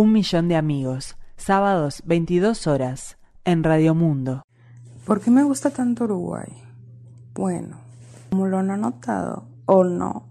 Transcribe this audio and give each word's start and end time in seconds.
Un 0.00 0.12
millón 0.12 0.48
de 0.48 0.56
amigos, 0.56 1.18
sábados 1.36 2.02
22 2.06 2.66
horas, 2.66 3.18
en 3.44 3.62
Radio 3.62 3.94
Mundo. 3.94 4.46
¿Por 5.04 5.20
qué 5.20 5.30
me 5.30 5.42
gusta 5.42 5.68
tanto 5.68 6.04
Uruguay? 6.04 6.48
Bueno, 7.34 7.76
como 8.30 8.46
lo 8.46 8.60
han 8.60 8.80
notado 8.80 9.44
o 9.66 9.84
no, 9.84 10.26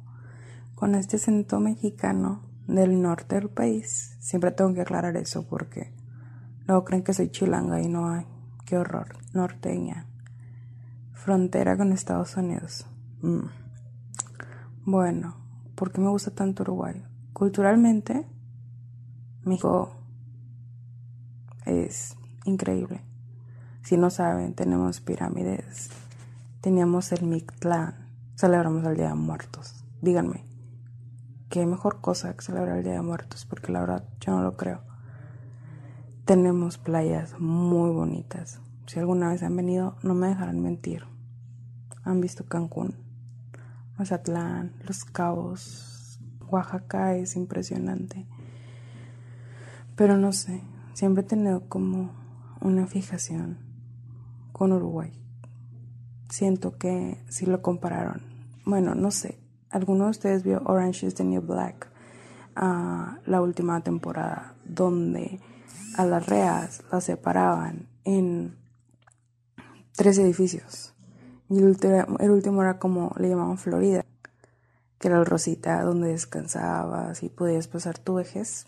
con 0.73 0.95
este 0.95 1.17
acento 1.17 1.59
mexicano 1.59 2.41
del 2.65 2.99
norte 2.99 3.35
del 3.35 3.49
país, 3.49 4.17
siempre 4.19 4.49
tengo 4.49 4.73
que 4.73 4.81
aclarar 4.81 5.15
eso 5.17 5.45
porque 5.47 5.93
luego 6.65 6.83
creen 6.83 7.03
que 7.03 7.13
soy 7.13 7.29
chilanga 7.29 7.79
y 7.79 7.87
no 7.87 8.09
hay. 8.09 8.25
Qué 8.65 8.75
horror, 8.75 9.17
norteña. 9.33 10.07
Frontera 11.13 11.77
con 11.77 11.91
Estados 11.91 12.35
Unidos. 12.35 12.87
Mm. 13.21 13.45
Bueno, 14.85 15.35
¿por 15.75 15.91
qué 15.91 16.01
me 16.01 16.09
gusta 16.09 16.31
tanto 16.31 16.63
Uruguay? 16.63 17.05
Culturalmente, 17.33 18.25
México 19.49 19.89
es 21.65 22.15
increíble. 22.45 23.01
Si 23.81 23.97
no 23.97 24.11
saben, 24.11 24.53
tenemos 24.53 25.01
pirámides, 25.01 25.89
teníamos 26.61 27.11
el 27.11 27.25
Mictlán, 27.25 27.95
celebramos 28.37 28.85
el 28.85 28.95
Día 28.95 29.07
de 29.07 29.15
Muertos. 29.15 29.83
Díganme, 30.03 30.45
¿qué 31.49 31.65
mejor 31.65 31.99
cosa 31.99 32.35
que 32.35 32.43
celebrar 32.43 32.77
el 32.77 32.83
Día 32.83 32.93
de 32.93 33.01
Muertos? 33.01 33.47
Porque 33.47 33.71
la 33.71 33.79
verdad 33.79 34.03
yo 34.21 34.33
no 34.33 34.43
lo 34.43 34.55
creo. 34.55 34.81
Tenemos 36.25 36.77
playas 36.77 37.39
muy 37.39 37.89
bonitas. 37.89 38.59
Si 38.85 38.99
alguna 38.99 39.29
vez 39.29 39.41
han 39.41 39.55
venido, 39.55 39.95
no 40.03 40.13
me 40.13 40.27
dejarán 40.27 40.61
mentir. 40.61 41.05
Han 42.03 42.21
visto 42.21 42.45
Cancún, 42.45 42.93
Mazatlán, 43.97 44.75
Los 44.85 45.05
Cabos, 45.05 46.19
Oaxaca 46.47 47.15
es 47.15 47.35
impresionante. 47.35 48.27
Pero 49.99 50.15
no 50.15 50.31
sé, 50.31 50.61
siempre 50.93 51.23
he 51.23 51.27
tenido 51.27 51.67
como 51.67 52.13
una 52.61 52.87
fijación 52.87 53.57
con 54.53 54.71
Uruguay. 54.71 55.11
Siento 56.29 56.77
que 56.77 57.21
si 57.27 57.45
lo 57.45 57.61
compararon, 57.61 58.21
bueno, 58.63 58.95
no 58.95 59.11
sé, 59.11 59.37
¿alguno 59.69 60.05
de 60.05 60.11
ustedes 60.11 60.43
vio 60.43 60.61
Orange 60.63 61.05
is 61.05 61.15
the 61.15 61.25
New 61.25 61.41
Black? 61.41 61.91
Ah, 62.55 63.17
la 63.25 63.41
última 63.41 63.81
temporada, 63.81 64.55
donde 64.63 65.41
a 65.97 66.05
las 66.05 66.27
reas 66.27 66.81
las 66.93 67.03
separaban 67.03 67.89
en 68.05 68.55
tres 69.97 70.17
edificios. 70.17 70.95
Y 71.49 71.57
el 71.57 71.65
último, 72.31 72.61
era 72.61 72.79
como 72.79 73.13
le 73.17 73.27
llamaban 73.27 73.57
Florida, 73.57 74.05
que 74.97 75.09
era 75.09 75.19
el 75.19 75.25
Rosita, 75.25 75.83
donde 75.83 76.07
descansabas 76.07 77.21
y 77.21 77.27
podías 77.27 77.67
pasar 77.67 77.99
tu 77.99 78.13
vejez. 78.13 78.65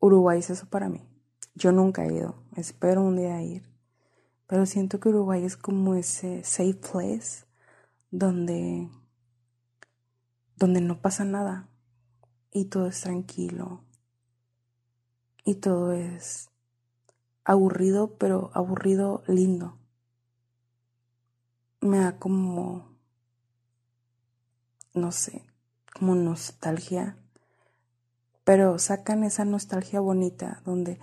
Uruguay 0.00 0.38
es 0.38 0.50
eso 0.50 0.66
para 0.66 0.88
mí. 0.88 1.06
Yo 1.54 1.72
nunca 1.72 2.04
he 2.04 2.12
ido, 2.12 2.42
espero 2.54 3.02
un 3.02 3.16
día 3.16 3.40
ir. 3.42 3.62
Pero 4.46 4.66
siento 4.66 5.00
que 5.00 5.08
Uruguay 5.08 5.44
es 5.44 5.56
como 5.56 5.94
ese 5.94 6.44
safe 6.44 6.74
place 6.74 7.46
donde, 8.10 8.88
donde 10.56 10.80
no 10.80 11.00
pasa 11.00 11.24
nada 11.24 11.68
y 12.52 12.66
todo 12.66 12.86
es 12.86 13.00
tranquilo 13.00 13.82
y 15.44 15.54
todo 15.56 15.92
es 15.92 16.50
aburrido, 17.44 18.16
pero 18.18 18.50
aburrido 18.52 19.22
lindo. 19.28 19.78
Me 21.80 21.98
da 21.98 22.18
como, 22.18 22.96
no 24.92 25.12
sé, 25.12 25.44
como 25.94 26.14
nostalgia, 26.16 27.16
pero 28.46 28.78
sacan 28.78 29.24
esa 29.24 29.44
nostalgia 29.44 29.98
bonita 29.98 30.62
donde 30.64 31.00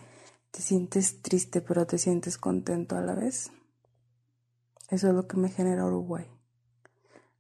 te 0.51 0.61
sientes 0.61 1.21
triste, 1.21 1.59
pero 1.59 1.85
te 1.85 1.97
sientes 1.97 2.37
contento 2.37 2.95
a 2.95 3.01
la 3.01 3.15
vez. 3.15 3.51
Eso 4.89 5.09
es 5.09 5.13
lo 5.13 5.27
que 5.27 5.35
me 5.35 5.49
genera 5.49 5.85
Uruguay. 5.85 6.25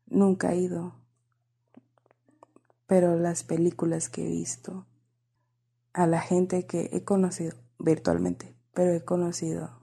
Nunca 0.07 0.51
he 0.51 0.57
ido, 0.57 0.93
pero 2.85 3.15
las 3.15 3.45
películas 3.45 4.09
que 4.09 4.25
he 4.25 4.29
visto, 4.29 4.85
a 5.93 6.05
la 6.05 6.19
gente 6.19 6.65
que 6.65 6.89
he 6.91 7.05
conocido 7.05 7.55
virtualmente, 7.79 8.57
pero 8.73 8.91
he 8.91 9.05
conocido, 9.05 9.79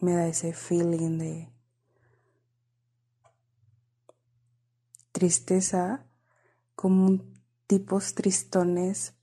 me 0.00 0.14
da 0.14 0.26
ese 0.28 0.54
feeling 0.54 1.18
de 1.18 1.52
tristeza, 5.12 6.06
como 6.74 7.20
tipos 7.66 8.14
tristones, 8.14 9.17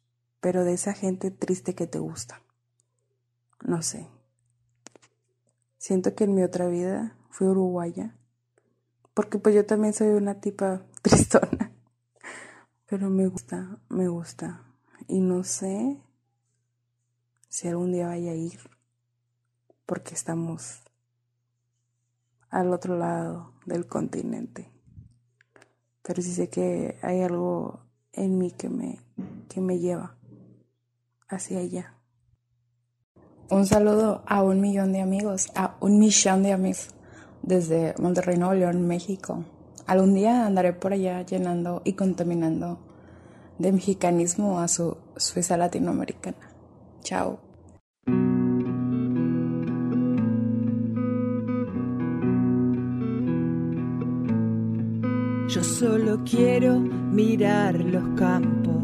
pero 0.46 0.64
de 0.64 0.74
esa 0.74 0.94
gente 0.94 1.32
triste 1.32 1.74
que 1.74 1.88
te 1.88 1.98
gusta. 1.98 2.40
No 3.64 3.82
sé. 3.82 4.08
Siento 5.80 6.14
que 6.14 6.26
en 6.26 6.36
mi 6.36 6.44
otra 6.44 6.68
vida 6.68 7.18
fui 7.32 7.48
uruguaya. 7.48 8.16
Porque 9.16 9.40
pues 9.40 9.56
yo 9.56 9.66
también 9.66 9.96
soy 9.96 10.10
una 10.10 10.40
tipa 10.42 10.86
tristona. 11.02 11.72
Pero 12.86 13.10
me 13.10 13.26
gusta, 13.26 13.80
me 13.90 14.08
gusta. 14.08 14.62
Y 15.08 15.20
no 15.20 15.44
sé 15.44 16.00
si 17.50 17.68
algún 17.68 17.92
día 17.92 18.06
vaya 18.06 18.30
a 18.30 18.36
ir. 18.36 18.60
Porque 19.88 20.14
estamos 20.14 20.84
al 22.52 22.72
otro 22.72 23.00
lado 23.00 23.52
del 23.66 23.88
continente. 23.88 24.72
Pero 26.04 26.22
sí 26.22 26.32
sé 26.32 26.50
que 26.50 27.00
hay 27.02 27.24
algo 27.24 27.80
en 28.14 28.38
mí 28.38 28.52
que 28.52 28.70
me, 28.70 29.00
que 29.50 29.60
me 29.60 29.80
lleva 29.80 30.16
hacia 31.28 31.60
allá. 31.60 31.94
Un 33.50 33.66
saludo 33.66 34.24
a 34.26 34.42
un 34.42 34.60
millón 34.62 34.94
de 34.94 35.02
amigos, 35.02 35.52
a 35.56 35.76
un 35.80 36.00
millón 36.00 36.44
de 36.44 36.54
amigos 36.54 36.90
desde 37.44 37.94
Monterrey, 38.00 38.38
Nuevo 38.38 38.56
León, 38.56 38.88
México. 38.88 39.46
Algún 39.86 40.16
día 40.16 40.48
andaré 40.48 40.74
por 40.74 40.94
allá 40.94 41.22
llenando 41.22 41.82
y 41.86 41.94
contaminando 41.94 42.80
de 43.60 43.72
mexicanismo 43.72 44.60
a 44.60 44.68
su 44.68 44.98
Suiza 45.16 45.58
latinoamericana. 45.58 46.38
Chao. 47.02 47.40
Yo 55.48 55.64
solo 55.64 56.22
quiero 56.26 56.80
mirar 56.80 57.76
los 57.76 58.04
campos, 58.20 58.84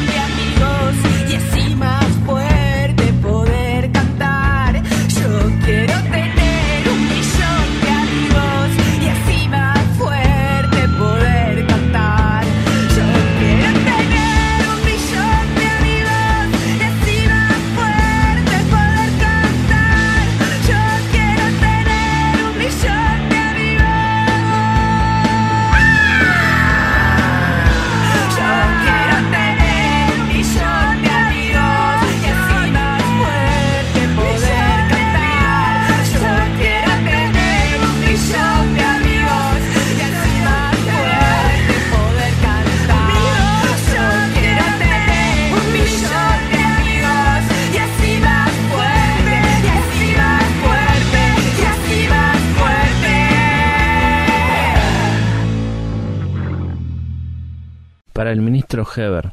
El 58.81 59.03
Heber. 59.03 59.31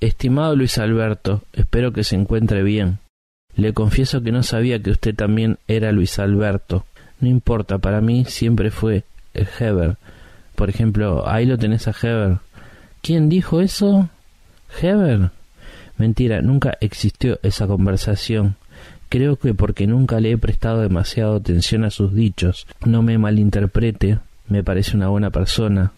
Estimado 0.00 0.56
Luis 0.56 0.78
Alberto, 0.78 1.42
espero 1.52 1.92
que 1.92 2.04
se 2.04 2.16
encuentre 2.16 2.62
bien. 2.62 2.98
Le 3.56 3.72
confieso 3.72 4.22
que 4.22 4.32
no 4.32 4.42
sabía 4.42 4.80
que 4.80 4.90
usted 4.90 5.14
también 5.14 5.58
era 5.66 5.92
Luis 5.92 6.18
Alberto. 6.18 6.86
No 7.20 7.28
importa, 7.28 7.78
para 7.78 8.00
mí 8.00 8.24
siempre 8.24 8.70
fue 8.70 9.04
Heber. 9.34 9.96
Por 10.54 10.70
ejemplo, 10.70 11.28
ahí 11.28 11.46
lo 11.46 11.58
tenés 11.58 11.88
a 11.88 11.94
Heber. 12.00 12.38
¿Quién 13.02 13.28
dijo 13.28 13.60
eso? 13.60 14.08
Heber. 14.80 15.30
Mentira, 15.96 16.40
nunca 16.40 16.78
existió 16.80 17.38
esa 17.42 17.66
conversación. 17.66 18.56
Creo 19.08 19.36
que 19.36 19.54
porque 19.54 19.86
nunca 19.86 20.20
le 20.20 20.32
he 20.32 20.38
prestado 20.38 20.82
demasiado 20.82 21.36
atención 21.36 21.84
a 21.84 21.90
sus 21.90 22.14
dichos. 22.14 22.66
No 22.84 23.02
me 23.02 23.18
malinterprete, 23.18 24.18
me 24.48 24.62
parece 24.62 24.96
una 24.96 25.08
buena 25.08 25.30
persona. 25.30 25.92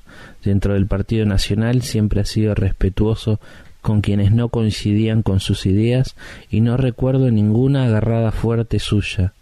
Dentro 0.44 0.74
del 0.74 0.86
Partido 0.86 1.26
Nacional 1.26 1.82
siempre 1.82 2.20
ha 2.20 2.24
sido 2.24 2.54
respetuoso 2.54 3.40
con 3.82 4.00
quienes 4.00 4.32
no 4.32 4.48
coincidían 4.48 5.22
con 5.22 5.40
sus 5.40 5.66
ideas 5.66 6.14
y 6.50 6.60
no 6.60 6.76
recuerdo 6.76 7.30
ninguna 7.30 7.86
agarrada 7.86 8.30
fuerte 8.30 8.78
suya. 8.78 9.32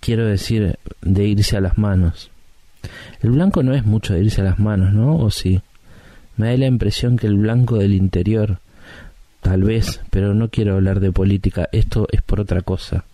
Quiero 0.00 0.26
decir, 0.26 0.76
de 1.02 1.24
irse 1.26 1.56
a 1.56 1.60
las 1.60 1.76
manos. 1.76 2.30
El 3.22 3.30
blanco 3.32 3.62
no 3.62 3.74
es 3.74 3.84
mucho 3.84 4.14
de 4.14 4.20
irse 4.20 4.40
a 4.40 4.44
las 4.44 4.58
manos, 4.58 4.92
¿no? 4.92 5.16
¿O 5.16 5.30
sí? 5.30 5.60
Me 6.36 6.50
da 6.50 6.56
la 6.56 6.66
impresión 6.66 7.16
que 7.16 7.26
el 7.26 7.36
blanco 7.36 7.76
del 7.78 7.94
interior, 7.94 8.60
Tal 9.40 9.62
vez, 9.62 10.00
pero 10.10 10.34
no 10.34 10.48
quiero 10.48 10.74
hablar 10.74 11.00
de 11.00 11.12
política, 11.12 11.68
esto 11.72 12.06
es 12.10 12.22
por 12.22 12.40
otra 12.40 12.62
cosa. 12.62 13.04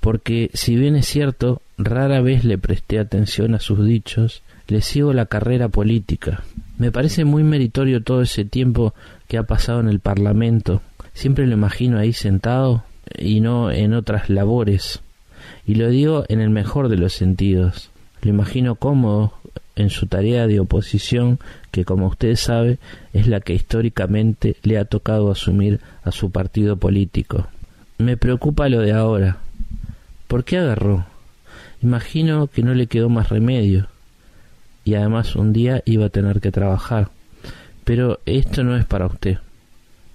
Porque 0.00 0.50
si 0.54 0.76
bien 0.76 0.96
es 0.96 1.06
cierto, 1.06 1.62
rara 1.78 2.20
vez 2.20 2.44
le 2.44 2.58
presté 2.58 2.98
atención 2.98 3.54
a 3.54 3.60
sus 3.60 3.84
dichos, 3.84 4.42
le 4.68 4.80
sigo 4.80 5.12
la 5.12 5.26
carrera 5.26 5.68
política. 5.68 6.42
Me 6.78 6.92
parece 6.92 7.24
muy 7.24 7.42
meritorio 7.42 8.02
todo 8.02 8.22
ese 8.22 8.44
tiempo 8.44 8.94
que 9.28 9.38
ha 9.38 9.44
pasado 9.44 9.80
en 9.80 9.88
el 9.88 10.00
Parlamento. 10.00 10.82
Siempre 11.14 11.46
lo 11.46 11.54
imagino 11.54 11.98
ahí 11.98 12.12
sentado 12.12 12.84
y 13.16 13.40
no 13.40 13.70
en 13.70 13.94
otras 13.94 14.28
labores. 14.28 15.00
Y 15.66 15.76
lo 15.76 15.88
digo 15.88 16.24
en 16.28 16.40
el 16.40 16.50
mejor 16.50 16.88
de 16.88 16.96
los 16.96 17.12
sentidos. 17.12 17.90
Lo 18.22 18.30
imagino 18.30 18.74
cómodo, 18.74 19.32
en 19.76 19.90
su 19.90 20.06
tarea 20.06 20.46
de 20.46 20.58
oposición 20.58 21.38
que, 21.70 21.84
como 21.84 22.06
usted 22.06 22.34
sabe, 22.36 22.78
es 23.12 23.28
la 23.28 23.40
que 23.40 23.54
históricamente 23.54 24.56
le 24.62 24.78
ha 24.78 24.86
tocado 24.86 25.30
asumir 25.30 25.80
a 26.02 26.10
su 26.10 26.30
partido 26.30 26.76
político. 26.76 27.46
Me 27.98 28.16
preocupa 28.16 28.68
lo 28.68 28.80
de 28.80 28.92
ahora. 28.92 29.38
¿Por 30.26 30.44
qué 30.44 30.58
agarró? 30.58 31.06
Imagino 31.82 32.48
que 32.48 32.62
no 32.62 32.74
le 32.74 32.86
quedó 32.86 33.08
más 33.08 33.28
remedio. 33.28 33.86
Y 34.86 34.94
además 34.94 35.34
un 35.34 35.52
día 35.52 35.82
iba 35.84 36.06
a 36.06 36.10
tener 36.10 36.40
que 36.40 36.52
trabajar. 36.52 37.08
Pero 37.84 38.20
esto 38.24 38.62
no 38.62 38.76
es 38.76 38.84
para 38.84 39.06
usted. 39.06 39.38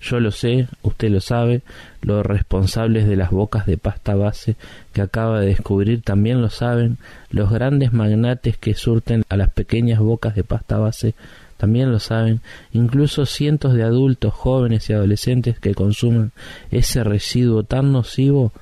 Yo 0.02 0.22
lo 0.22 0.32
sé, 0.32 0.70
usted 0.82 1.10
lo 1.10 1.20
sabe, 1.20 1.62
los 2.02 2.26
responsables 2.26 3.06
de 3.06 3.18
las 3.18 3.32
bocas 3.32 3.66
de 3.66 3.78
pasta 3.78 4.16
base 4.16 4.56
que 4.94 5.02
acaba 5.02 5.42
de 5.42 5.48
descubrir 5.48 6.02
también 6.02 6.42
lo 6.42 6.50
saben, 6.50 6.98
los 7.30 7.52
grandes 7.52 7.92
magnates 7.92 8.58
que 8.58 8.74
surten 8.74 9.24
a 9.28 9.36
las 9.36 9.50
pequeñas 9.50 10.00
bocas 10.00 10.36
de 10.36 10.46
pasta 10.46 10.78
base 10.78 11.16
también 11.58 11.92
lo 11.92 12.00
saben, 12.00 12.40
incluso 12.72 13.26
cientos 13.26 13.74
de 13.74 13.84
adultos, 13.84 14.34
jóvenes 14.34 14.90
y 14.90 14.94
adolescentes 14.94 15.60
que 15.60 15.76
consumen 15.76 16.32
ese 16.72 17.04
residuo 17.04 17.64
tan 17.64 17.92
nocivo 17.92 18.54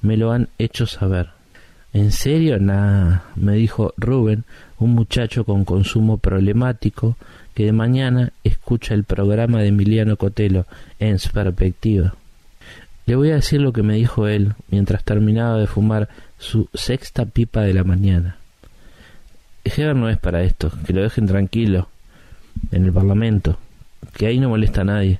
me 0.00 0.16
lo 0.16 0.30
han 0.30 0.48
hecho 0.58 0.86
saber. 0.86 1.30
¿En 1.92 2.12
serio? 2.12 2.58
Nah, 2.58 3.20
me 3.36 3.54
dijo 3.54 3.94
Rubén, 3.96 4.44
un 4.78 4.94
muchacho 4.94 5.44
con 5.44 5.64
consumo 5.64 6.18
problemático, 6.18 7.16
que 7.54 7.64
de 7.64 7.72
mañana 7.72 8.32
escucha 8.44 8.94
el 8.94 9.04
programa 9.04 9.60
de 9.60 9.68
Emiliano 9.68 10.16
Cotelo 10.16 10.66
en 10.98 11.18
su 11.18 11.30
perspectiva. 11.30 12.14
Le 13.06 13.16
voy 13.16 13.30
a 13.30 13.36
decir 13.36 13.60
lo 13.60 13.72
que 13.72 13.82
me 13.82 13.94
dijo 13.94 14.26
él 14.26 14.54
mientras 14.68 15.04
terminaba 15.04 15.58
de 15.58 15.66
fumar 15.66 16.08
su 16.38 16.68
sexta 16.74 17.24
pipa 17.24 17.62
de 17.62 17.72
la 17.72 17.84
mañana. 17.84 18.36
Heber 19.64 19.96
no 19.96 20.08
es 20.08 20.18
para 20.18 20.42
esto, 20.42 20.70
que 20.86 20.92
lo 20.92 21.02
dejen 21.02 21.26
tranquilo, 21.26 21.88
en 22.70 22.84
el 22.84 22.92
Parlamento, 22.92 23.58
que 24.14 24.26
ahí 24.26 24.38
no 24.38 24.48
molesta 24.48 24.82
a 24.82 24.84
nadie. 24.84 25.18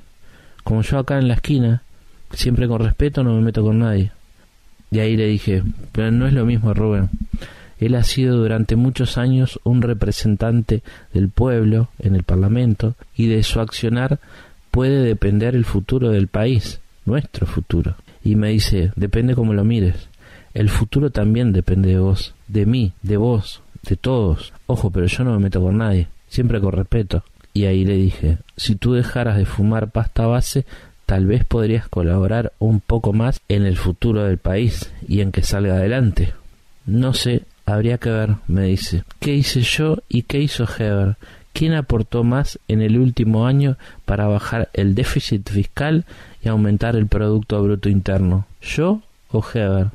Como 0.65 0.83
yo 0.83 0.99
acá 0.99 1.19
en 1.19 1.29
la 1.29 1.35
esquina, 1.35 1.83
siempre 2.33 2.69
con 2.69 2.81
respeto 2.81 3.23
no 3.23 3.35
me 3.35 3.41
meto 3.41 3.63
con 3.63 3.79
nadie. 3.79 4.13
Y 4.91 4.99
ahí 4.99 5.17
le 5.17 5.27
dije, 5.27 5.63
pero 5.93 6.11
no 6.11 6.27
es 6.27 6.33
lo 6.33 6.45
mismo, 6.45 6.75
Rubén. 6.75 7.09
Él 7.79 7.95
ha 7.95 8.05
sido 8.05 8.37
durante 8.37 8.77
muchos 8.77 9.19
años 9.19 9.61
un 9.65 9.83
representante 9.83 10.83
del 11.13 11.29
pueblo 11.29 11.89
en 11.99 12.15
el 12.15 12.23
Parlamento 12.23 12.95
y 13.17 13.27
de 13.27 13.43
su 13.43 13.61
accionar 13.61 14.19
puede 14.71 15.03
depender 15.03 15.55
el 15.55 15.65
futuro 15.65 16.11
del 16.11 16.29
país, 16.29 16.81
nuestro 17.05 17.47
futuro. 17.47 17.97
Y 18.25 18.37
me 18.37 18.51
dice, 18.51 18.93
depende 18.97 19.35
como 19.35 19.55
lo 19.55 19.65
mires. 19.65 20.09
El 20.55 20.71
futuro 20.71 21.11
también 21.11 21.53
depende 21.53 21.91
de 21.91 21.99
vos, 21.99 22.35
de 22.49 22.67
mí, 22.67 22.93
de 23.03 23.19
vos, 23.19 23.61
de 23.83 23.97
todos. 23.97 24.53
Ojo, 24.67 24.91
pero 24.91 25.07
yo 25.07 25.23
no 25.23 25.33
me 25.33 25.39
meto 25.39 25.61
con 25.61 25.79
nadie, 25.79 26.09
siempre 26.29 26.61
con 26.61 26.73
respeto. 26.73 27.25
Y 27.53 27.65
ahí 27.65 27.85
le 27.85 27.97
dije, 27.97 28.39
si 28.57 28.75
tú 28.75 28.95
dejaras 28.95 29.37
de 29.37 29.45
fumar 29.45 29.91
pasta 29.91 30.27
base, 30.27 30.65
tal 31.07 31.27
vez 31.27 31.45
podrías 31.45 31.89
colaborar 31.89 32.53
un 32.59 32.81
poco 32.81 33.13
más 33.13 33.41
en 33.49 33.65
el 33.65 33.77
futuro 33.77 34.25
del 34.25 34.39
país 34.39 34.93
y 35.07 35.21
en 35.21 35.31
que 35.31 35.43
salga 35.43 35.75
adelante. 35.75 36.33
No 36.85 37.15
sé 37.15 37.43
Habría 37.67 37.99
que 37.99 38.11
ver, 38.11 38.37
me 38.47 38.63
dice. 38.63 39.03
¿Qué 39.19 39.35
hice 39.35 39.61
yo 39.61 39.99
y 40.09 40.23
qué 40.23 40.39
hizo 40.41 40.65
Heber? 40.65 41.17
¿Quién 41.53 41.75
aportó 41.75 42.23
más 42.23 42.61
en 42.69 42.81
el 42.81 42.97
último 42.97 43.47
año 43.47 43.77
para 44.05 44.29
bajar 44.29 44.69
el 44.73 44.95
déficit 44.95 45.49
fiscal 45.51 46.05
y 46.43 46.49
aumentar 46.49 46.95
el 46.95 47.09
Producto 47.09 47.61
Bruto 47.61 47.89
Interno? 47.89 48.47
¿Yo 48.63 49.01
o 49.33 49.45
Heber? 49.53 49.89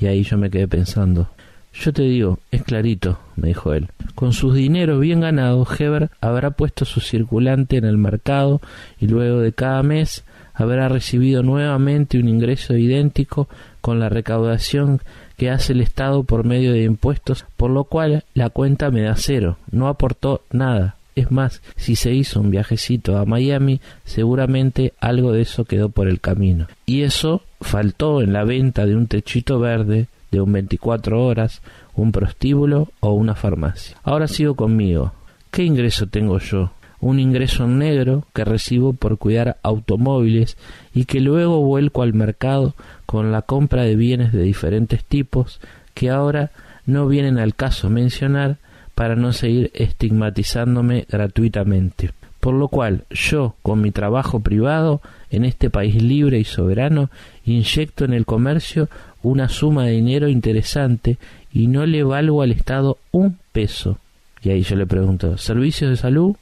Y 0.00 0.06
ahí 0.06 0.24
yo 0.24 0.36
me 0.36 0.50
quedé 0.50 0.66
pensando. 0.66 1.28
Yo 1.72 1.92
te 1.92 2.02
digo, 2.02 2.40
es 2.50 2.62
clarito, 2.62 3.20
me 3.36 3.48
dijo 3.48 3.72
él. 3.72 3.88
Con 4.14 4.32
sus 4.32 4.54
dineros 4.54 5.00
bien 5.00 5.20
ganados, 5.20 5.78
Heber 5.78 6.10
habrá 6.20 6.50
puesto 6.50 6.84
su 6.84 7.00
circulante 7.00 7.76
en 7.76 7.84
el 7.84 7.98
mercado 7.98 8.60
y 8.98 9.06
luego 9.06 9.40
de 9.40 9.52
cada 9.52 9.82
mes 9.82 10.24
habrá 10.54 10.88
recibido 10.88 11.42
nuevamente 11.42 12.18
un 12.18 12.28
ingreso 12.28 12.74
idéntico 12.76 13.48
con 13.80 14.00
la 14.00 14.08
recaudación 14.08 15.02
que 15.36 15.50
hace 15.50 15.72
el 15.72 15.80
Estado 15.80 16.24
por 16.24 16.44
medio 16.44 16.72
de 16.72 16.84
impuestos, 16.84 17.44
por 17.56 17.70
lo 17.70 17.84
cual 17.84 18.24
la 18.34 18.50
cuenta 18.50 18.90
me 18.90 19.02
da 19.02 19.16
cero, 19.16 19.58
no 19.70 19.88
aportó 19.88 20.42
nada. 20.50 20.96
Es 21.14 21.30
más, 21.30 21.62
si 21.76 21.96
se 21.96 22.12
hizo 22.12 22.40
un 22.40 22.50
viajecito 22.50 23.16
a 23.16 23.24
Miami, 23.24 23.80
seguramente 24.04 24.92
algo 25.00 25.32
de 25.32 25.42
eso 25.42 25.64
quedó 25.64 25.88
por 25.88 26.08
el 26.08 26.20
camino. 26.20 26.66
Y 26.84 27.02
eso 27.02 27.42
faltó 27.60 28.20
en 28.20 28.34
la 28.34 28.44
venta 28.44 28.84
de 28.84 28.94
un 28.94 29.06
techito 29.06 29.58
verde, 29.58 30.08
de 30.30 30.40
un 30.42 30.52
24 30.52 31.24
horas, 31.24 31.62
un 31.94 32.12
prostíbulo 32.12 32.88
o 33.00 33.12
una 33.12 33.34
farmacia. 33.34 33.96
Ahora 34.02 34.28
sigo 34.28 34.56
conmigo. 34.56 35.14
¿Qué 35.50 35.64
ingreso 35.64 36.06
tengo 36.06 36.38
yo? 36.38 36.72
Un 37.06 37.20
ingreso 37.20 37.66
negro 37.66 38.24
que 38.34 38.44
recibo 38.44 38.92
por 38.92 39.18
cuidar 39.18 39.58
automóviles 39.62 40.56
y 40.94 41.04
que 41.04 41.20
luego 41.20 41.60
vuelco 41.60 42.02
al 42.02 42.14
mercado 42.14 42.74
con 43.06 43.32
la 43.32 43.42
compra 43.42 43.82
de 43.82 43.96
bienes 43.96 44.32
de 44.32 44.42
diferentes 44.42 45.04
tipos 45.04 45.60
que 45.94 46.10
ahora 46.10 46.50
no 46.84 47.06
vienen 47.06 47.38
al 47.38 47.54
caso 47.54 47.88
mencionar 47.90 48.58
para 48.94 49.14
no 49.14 49.32
seguir 49.32 49.70
estigmatizándome 49.74 51.06
gratuitamente. 51.08 52.12
Por 52.40 52.54
lo 52.54 52.68
cual 52.68 53.04
yo, 53.10 53.56
con 53.62 53.80
mi 53.80 53.90
trabajo 53.90 54.40
privado, 54.40 55.00
en 55.30 55.44
este 55.44 55.68
país 55.70 56.00
libre 56.00 56.38
y 56.38 56.44
soberano, 56.44 57.10
inyecto 57.44 58.04
en 58.04 58.12
el 58.12 58.24
comercio 58.24 58.88
una 59.22 59.48
suma 59.48 59.86
de 59.86 59.92
dinero 59.92 60.28
interesante 60.28 61.18
y 61.52 61.66
no 61.66 61.86
le 61.86 62.04
valgo 62.04 62.42
al 62.42 62.52
Estado 62.52 62.98
un 63.10 63.38
peso. 63.52 63.98
Y 64.42 64.50
ahí 64.50 64.62
yo 64.62 64.76
le 64.76 64.86
pregunto, 64.86 65.36
¿servicios 65.38 65.90
de 65.90 65.96
salud? 65.96 66.36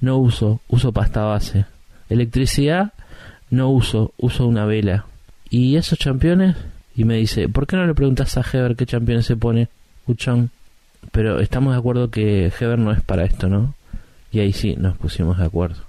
No 0.00 0.18
uso, 0.18 0.60
uso 0.68 0.92
pasta 0.92 1.22
base. 1.22 1.64
Electricidad, 2.08 2.92
no 3.50 3.70
uso, 3.70 4.12
uso 4.16 4.46
una 4.46 4.64
vela. 4.64 5.06
¿Y 5.50 5.76
esos 5.76 5.98
championes? 5.98 6.56
Y 6.94 7.04
me 7.04 7.16
dice, 7.16 7.48
¿por 7.48 7.66
qué 7.66 7.76
no 7.76 7.86
le 7.86 7.94
preguntas 7.94 8.36
a 8.36 8.40
Heber 8.40 8.76
qué 8.76 8.86
championes 8.86 9.26
se 9.26 9.36
pone? 9.36 9.68
Uchón. 10.06 10.50
Pero 11.12 11.40
estamos 11.40 11.74
de 11.74 11.78
acuerdo 11.78 12.10
que 12.10 12.52
Heber 12.58 12.78
no 12.78 12.92
es 12.92 13.00
para 13.00 13.24
esto, 13.24 13.48
¿no? 13.48 13.74
Y 14.32 14.40
ahí 14.40 14.52
sí, 14.52 14.74
nos 14.76 14.96
pusimos 14.96 15.38
de 15.38 15.44
acuerdo. 15.44 15.82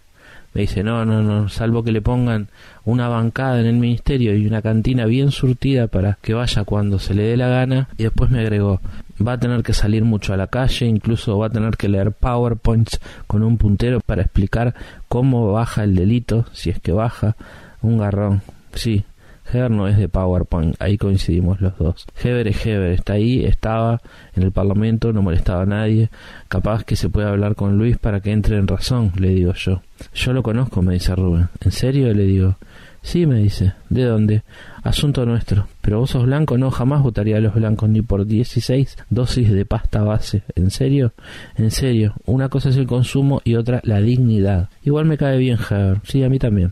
Me 0.53 0.61
dice, 0.61 0.83
no, 0.83 1.05
no, 1.05 1.21
no, 1.21 1.49
salvo 1.49 1.83
que 1.83 1.91
le 1.91 2.01
pongan 2.01 2.47
una 2.83 3.07
bancada 3.09 3.59
en 3.59 3.67
el 3.67 3.75
ministerio 3.75 4.35
y 4.35 4.47
una 4.47 4.61
cantina 4.61 5.05
bien 5.05 5.31
surtida 5.31 5.87
para 5.87 6.17
que 6.21 6.33
vaya 6.33 6.63
cuando 6.63 6.99
se 6.99 7.13
le 7.13 7.23
dé 7.23 7.37
la 7.37 7.47
gana. 7.47 7.89
Y 7.97 8.03
después 8.03 8.31
me 8.31 8.39
agregó, 8.39 8.81
va 9.25 9.33
a 9.33 9.39
tener 9.39 9.63
que 9.63 9.73
salir 9.73 10.03
mucho 10.03 10.33
a 10.33 10.37
la 10.37 10.47
calle, 10.47 10.85
incluso 10.85 11.37
va 11.37 11.47
a 11.47 11.51
tener 11.51 11.77
que 11.77 11.89
leer 11.89 12.11
PowerPoints 12.11 12.99
con 13.27 13.43
un 13.43 13.57
puntero 13.57 13.99
para 14.01 14.21
explicar 14.21 14.75
cómo 15.07 15.51
baja 15.51 15.83
el 15.83 15.95
delito, 15.95 16.45
si 16.53 16.69
es 16.69 16.79
que 16.79 16.91
baja, 16.91 17.35
un 17.81 17.97
garrón. 17.97 18.41
Sí, 18.73 19.05
Heber 19.51 19.71
no 19.71 19.87
es 19.87 19.97
de 19.97 20.09
PowerPoint, 20.09 20.75
ahí 20.79 20.97
coincidimos 20.97 21.61
los 21.61 21.77
dos. 21.77 22.05
Heber 22.21 22.47
es 22.47 22.65
está 22.65 23.13
ahí, 23.13 23.45
estaba 23.45 24.01
en 24.35 24.43
el 24.43 24.51
Parlamento, 24.51 25.13
no 25.13 25.21
molestaba 25.21 25.61
a 25.61 25.65
nadie. 25.65 26.09
Capaz 26.49 26.83
que 26.83 26.95
se 26.95 27.09
puede 27.09 27.27
hablar 27.27 27.55
con 27.55 27.77
Luis 27.77 27.97
para 27.97 28.19
que 28.19 28.31
entre 28.31 28.57
en 28.57 28.67
razón, 28.67 29.13
le 29.17 29.29
digo 29.29 29.53
yo. 29.53 29.81
Yo 30.13 30.33
lo 30.33 30.43
conozco, 30.43 30.81
me 30.81 30.93
dice 30.93 31.15
Rubén. 31.15 31.49
¿En 31.61 31.71
serio? 31.71 32.13
Le 32.13 32.23
digo. 32.23 32.57
Sí, 33.01 33.25
me 33.25 33.37
dice. 33.37 33.73
¿De 33.89 34.03
dónde? 34.03 34.43
Asunto 34.87 35.25
nuestro. 35.25 35.67
Pero 35.81 35.99
vos 35.99 36.11
sos 36.11 36.25
blanco, 36.25 36.57
no, 36.57 36.71
jamás 36.71 37.03
votaría 37.03 37.35
a 37.35 37.41
los 37.41 37.55
blancos 37.55 37.89
ni 37.89 38.01
por 38.01 38.25
16 38.25 38.97
dosis 39.09 39.51
de 39.51 39.65
pasta 39.65 40.01
base. 40.01 40.43
¿En 40.55 40.71
serio? 40.71 41.11
En 41.57 41.71
serio. 41.71 42.13
Una 42.25 42.47
cosa 42.47 42.69
es 42.69 42.77
el 42.77 42.87
consumo 42.87 43.41
y 43.43 43.55
otra 43.55 43.81
la 43.83 43.99
dignidad. 43.99 44.69
Igual 44.85 45.03
me 45.03 45.17
cae 45.17 45.37
bien, 45.37 45.57
Heber. 45.69 45.99
Sí, 46.05 46.23
a 46.23 46.29
mí 46.29 46.39
también. 46.39 46.71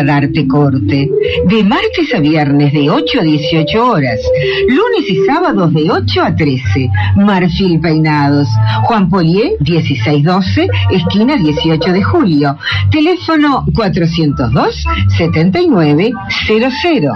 Para 0.00 0.20
darte 0.20 0.46
corte. 0.46 1.10
De 1.46 1.64
martes 1.64 2.14
a 2.14 2.20
viernes 2.20 2.72
de 2.72 2.88
8 2.90 3.20
a 3.20 3.22
18 3.22 3.86
horas. 3.86 4.20
Lunes 4.68 5.10
y 5.10 5.24
sábados 5.26 5.72
de 5.74 5.90
8 5.90 6.22
a 6.22 6.34
13. 6.34 6.88
Marfil 7.16 7.80
Peinados. 7.80 8.48
Juan 8.84 9.10
Polié, 9.10 9.56
1612, 9.60 10.68
esquina 10.90 11.36
18 11.36 11.92
de 11.92 12.02
julio. 12.02 12.56
Teléfono 12.90 13.66
402 13.74 14.84
7900. 15.18 17.12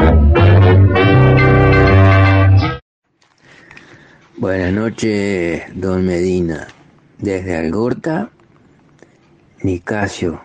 Buenas 4.37 4.73
noches, 4.73 5.63
don 5.75 6.05
Medina. 6.05 6.67
Desde 7.19 7.57
Algorta, 7.57 8.29
Nicasio 9.63 10.41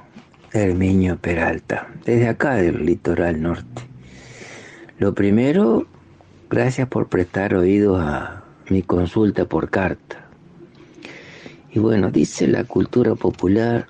Herminio 0.52 1.18
Peralta, 1.18 1.88
desde 2.06 2.28
acá 2.28 2.56
del 2.56 2.86
litoral 2.86 3.40
norte. 3.42 3.84
Lo 4.98 5.14
primero, 5.14 5.86
gracias 6.50 6.88
por 6.88 7.08
prestar 7.08 7.54
oídos 7.54 8.02
a 8.02 8.44
mi 8.70 8.82
consulta 8.82 9.46
por 9.46 9.70
carta. 9.70 10.26
Y 11.72 11.78
bueno, 11.78 12.10
dice 12.10 12.48
la 12.48 12.64
cultura 12.64 13.14
popular 13.14 13.86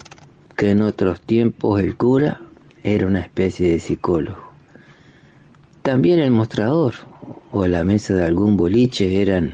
que 0.58 0.72
en 0.72 0.82
otros 0.82 1.22
tiempos 1.22 1.80
el 1.80 1.96
cura 1.96 2.42
era 2.84 3.08
una 3.08 3.22
especie 3.22 3.72
de 3.72 3.80
psicólogo. 3.80 4.52
También 5.82 6.20
el 6.20 6.32
mostrador 6.32 6.96
o 7.54 7.66
la 7.68 7.86
mesa 7.86 8.14
de 8.16 8.26
algún 8.26 8.58
boliche 8.58 9.22
eran 9.22 9.54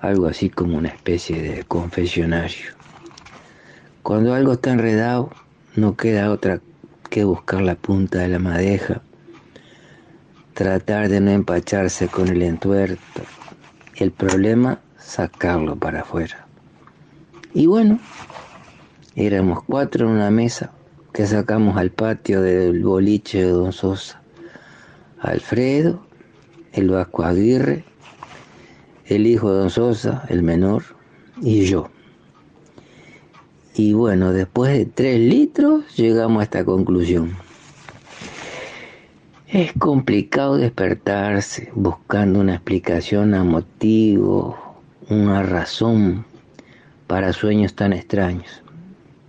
algo 0.00 0.26
así 0.26 0.50
como 0.50 0.78
una 0.78 0.88
especie 0.88 1.42
de 1.42 1.64
confesionario. 1.64 2.76
Cuando 4.04 4.34
algo 4.34 4.52
está 4.52 4.70
enredado, 4.70 5.30
no 5.76 5.96
queda 5.96 6.30
otra 6.30 6.60
que 7.10 7.24
buscar 7.24 7.60
la 7.62 7.74
punta 7.74 8.18
de 8.18 8.28
la 8.28 8.38
madeja, 8.38 9.02
tratar 10.54 11.08
de 11.08 11.20
no 11.20 11.30
empacharse 11.30 12.08
con 12.08 12.28
el 12.28 12.42
entuerto, 12.42 13.22
el 13.96 14.10
problema 14.10 14.80
sacarlo 14.98 15.76
para 15.76 16.00
afuera. 16.00 16.46
Y 17.52 17.66
bueno, 17.66 18.00
éramos 19.14 19.62
cuatro 19.64 20.06
en 20.06 20.14
una 20.14 20.30
mesa 20.30 20.72
que 21.12 21.26
sacamos 21.26 21.76
al 21.76 21.90
patio 21.90 22.42
del 22.42 22.82
boliche 22.82 23.44
de 23.44 23.50
Don 23.50 23.72
Sosa. 23.72 24.20
Alfredo, 25.20 26.06
el 26.72 26.90
Vasco 26.90 27.22
Aguirre, 27.22 27.84
el 29.06 29.26
hijo 29.26 29.52
de 29.52 29.58
Don 29.60 29.70
Sosa, 29.70 30.24
el 30.28 30.42
menor, 30.42 30.82
y 31.40 31.64
yo. 31.64 31.90
Y 33.78 33.92
bueno, 33.92 34.32
después 34.32 34.72
de 34.72 34.86
tres 34.86 35.20
litros 35.20 35.94
llegamos 35.96 36.40
a 36.40 36.44
esta 36.44 36.64
conclusión. 36.64 37.36
Es 39.48 39.74
complicado 39.74 40.56
despertarse 40.56 41.70
buscando 41.74 42.40
una 42.40 42.54
explicación 42.54 43.34
a 43.34 43.44
motivo, 43.44 44.56
una 45.10 45.42
razón 45.42 46.24
para 47.06 47.34
sueños 47.34 47.74
tan 47.74 47.92
extraños. 47.92 48.62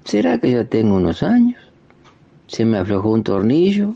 ¿Será 0.05 0.37
que 0.37 0.51
ya 0.51 0.63
tengo 0.63 0.95
unos 0.95 1.23
años? 1.23 1.59
¿Se 2.47 2.63
me 2.63 2.77
aflojó 2.77 3.09
un 3.09 3.23
tornillo? 3.23 3.95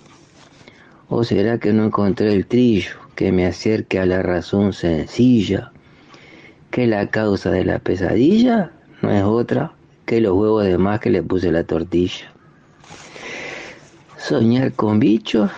¿O 1.08 1.24
será 1.24 1.60
que 1.60 1.72
no 1.72 1.86
encontré 1.86 2.34
el 2.34 2.46
trillo 2.46 2.92
que 3.16 3.32
me 3.32 3.46
acerque 3.46 4.00
a 4.00 4.06
la 4.06 4.22
razón 4.22 4.74
sencilla? 4.74 5.72
Que 6.72 6.88
la 6.88 7.10
causa 7.10 7.52
de 7.52 7.64
la 7.64 7.80
pesadilla 7.80 8.74
no 9.02 9.12
es 9.12 9.24
otra 9.24 9.76
que 10.12 10.20
los 10.20 10.34
huevos 10.34 10.66
de 10.66 10.78
más 10.78 11.00
que 11.00 11.10
le 11.10 11.24
puse 11.24 11.54
la 11.54 11.64
tortilla. 11.64 12.34
Soñar 14.18 14.74
con 14.74 15.00
bichos 15.00 15.50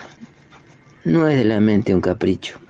no 1.02 1.26
es 1.26 1.38
de 1.38 1.44
la 1.44 1.58
mente 1.58 1.92
un 1.92 2.00
capricho 2.00 2.60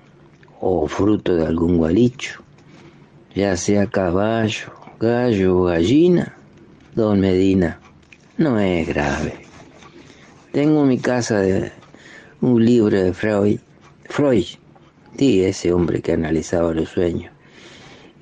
o 0.62 0.88
fruto 0.88 1.36
de 1.36 1.46
algún 1.46 1.76
gualicho, 1.76 2.40
ya 3.34 3.54
sea 3.58 3.86
caballo, 3.86 4.72
gallo 4.98 5.58
o 5.58 5.64
gallina, 5.64 6.34
don 6.94 7.20
Medina, 7.20 7.78
no 8.38 8.58
es 8.58 8.88
grave. 8.88 9.34
Tengo 10.52 10.84
en 10.84 10.88
mi 10.88 10.98
casa 10.98 11.40
de 11.40 11.70
un 12.40 12.64
libro 12.64 12.98
de 12.98 13.12
Freud, 13.12 13.60
Freud, 14.04 14.46
sí, 15.18 15.44
ese 15.44 15.70
hombre 15.70 16.00
que 16.00 16.12
analizaba 16.12 16.72
los 16.72 16.88
sueños, 16.88 17.30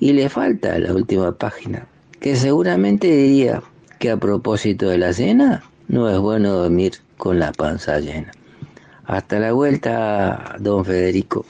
y 0.01 0.11
le 0.11 0.27
falta 0.27 0.77
la 0.79 0.93
última 0.93 1.31
página 1.37 1.87
que 2.23 2.35
seguramente 2.37 3.11
diría 3.11 3.61
que 3.99 4.09
a 4.09 4.15
propósito 4.15 4.87
de 4.87 4.97
la 4.97 5.11
cena, 5.11 5.61
no 5.89 6.09
es 6.09 6.17
bueno 6.19 6.53
dormir 6.53 6.93
con 7.17 7.37
la 7.37 7.51
panza 7.51 7.99
llena. 7.99 8.31
Hasta 9.03 9.39
la 9.39 9.51
vuelta, 9.51 10.55
don 10.57 10.85
Federico. 10.85 11.45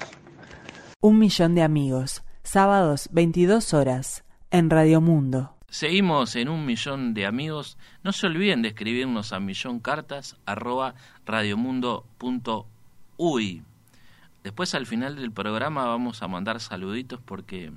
Un 0.99 1.19
millón 1.19 1.53
de 1.53 1.61
amigos, 1.61 2.23
sábados 2.41 3.07
22 3.11 3.75
horas, 3.75 4.23
en 4.49 4.71
Radio 4.71 4.99
Mundo. 4.99 5.55
Seguimos 5.69 6.35
en 6.35 6.49
un 6.49 6.65
millón 6.65 7.13
de 7.13 7.27
amigos. 7.27 7.77
No 8.03 8.11
se 8.11 8.25
olviden 8.25 8.63
de 8.63 8.69
escribirnos 8.69 9.31
a 9.31 9.39
milloncartas 9.39 10.37
arroba 10.47 10.95
radiomundo.uy. 11.27 13.61
Después 14.43 14.73
al 14.73 14.87
final 14.87 15.17
del 15.17 15.31
programa 15.31 15.85
vamos 15.85 16.23
a 16.23 16.27
mandar 16.27 16.59
saluditos 16.59 17.19
porque 17.23 17.71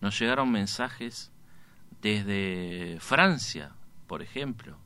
nos 0.00 0.18
llegaron 0.18 0.50
mensajes 0.50 1.30
desde 2.04 2.98
Francia, 3.00 3.72
por 4.06 4.20
ejemplo. 4.20 4.76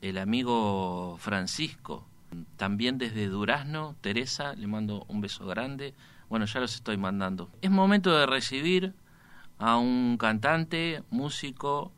El 0.00 0.18
amigo 0.18 1.16
Francisco. 1.20 2.08
También 2.56 2.98
desde 2.98 3.28
Durazno, 3.28 3.94
Teresa, 4.00 4.54
le 4.54 4.66
mando 4.66 5.04
un 5.06 5.20
beso 5.20 5.46
grande. 5.46 5.94
Bueno, 6.28 6.44
ya 6.46 6.58
los 6.58 6.74
estoy 6.74 6.96
mandando. 6.96 7.48
Es 7.62 7.70
momento 7.70 8.10
de 8.10 8.26
recibir 8.26 8.94
a 9.58 9.76
un 9.76 10.16
cantante, 10.18 11.04
músico 11.10 11.92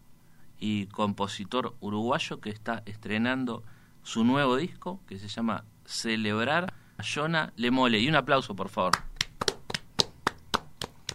y 0.58 0.86
compositor 0.88 1.74
uruguayo 1.80 2.40
que 2.40 2.50
está 2.50 2.82
estrenando 2.84 3.62
su 4.02 4.22
nuevo 4.22 4.56
disco 4.56 5.00
que 5.06 5.18
se 5.18 5.28
llama 5.28 5.64
Celebrar 5.86 6.74
a 6.98 7.02
Jonah 7.02 7.54
Lemole. 7.56 7.98
Y 7.98 8.08
un 8.10 8.16
aplauso, 8.16 8.54
por 8.54 8.68
favor. 8.68 8.92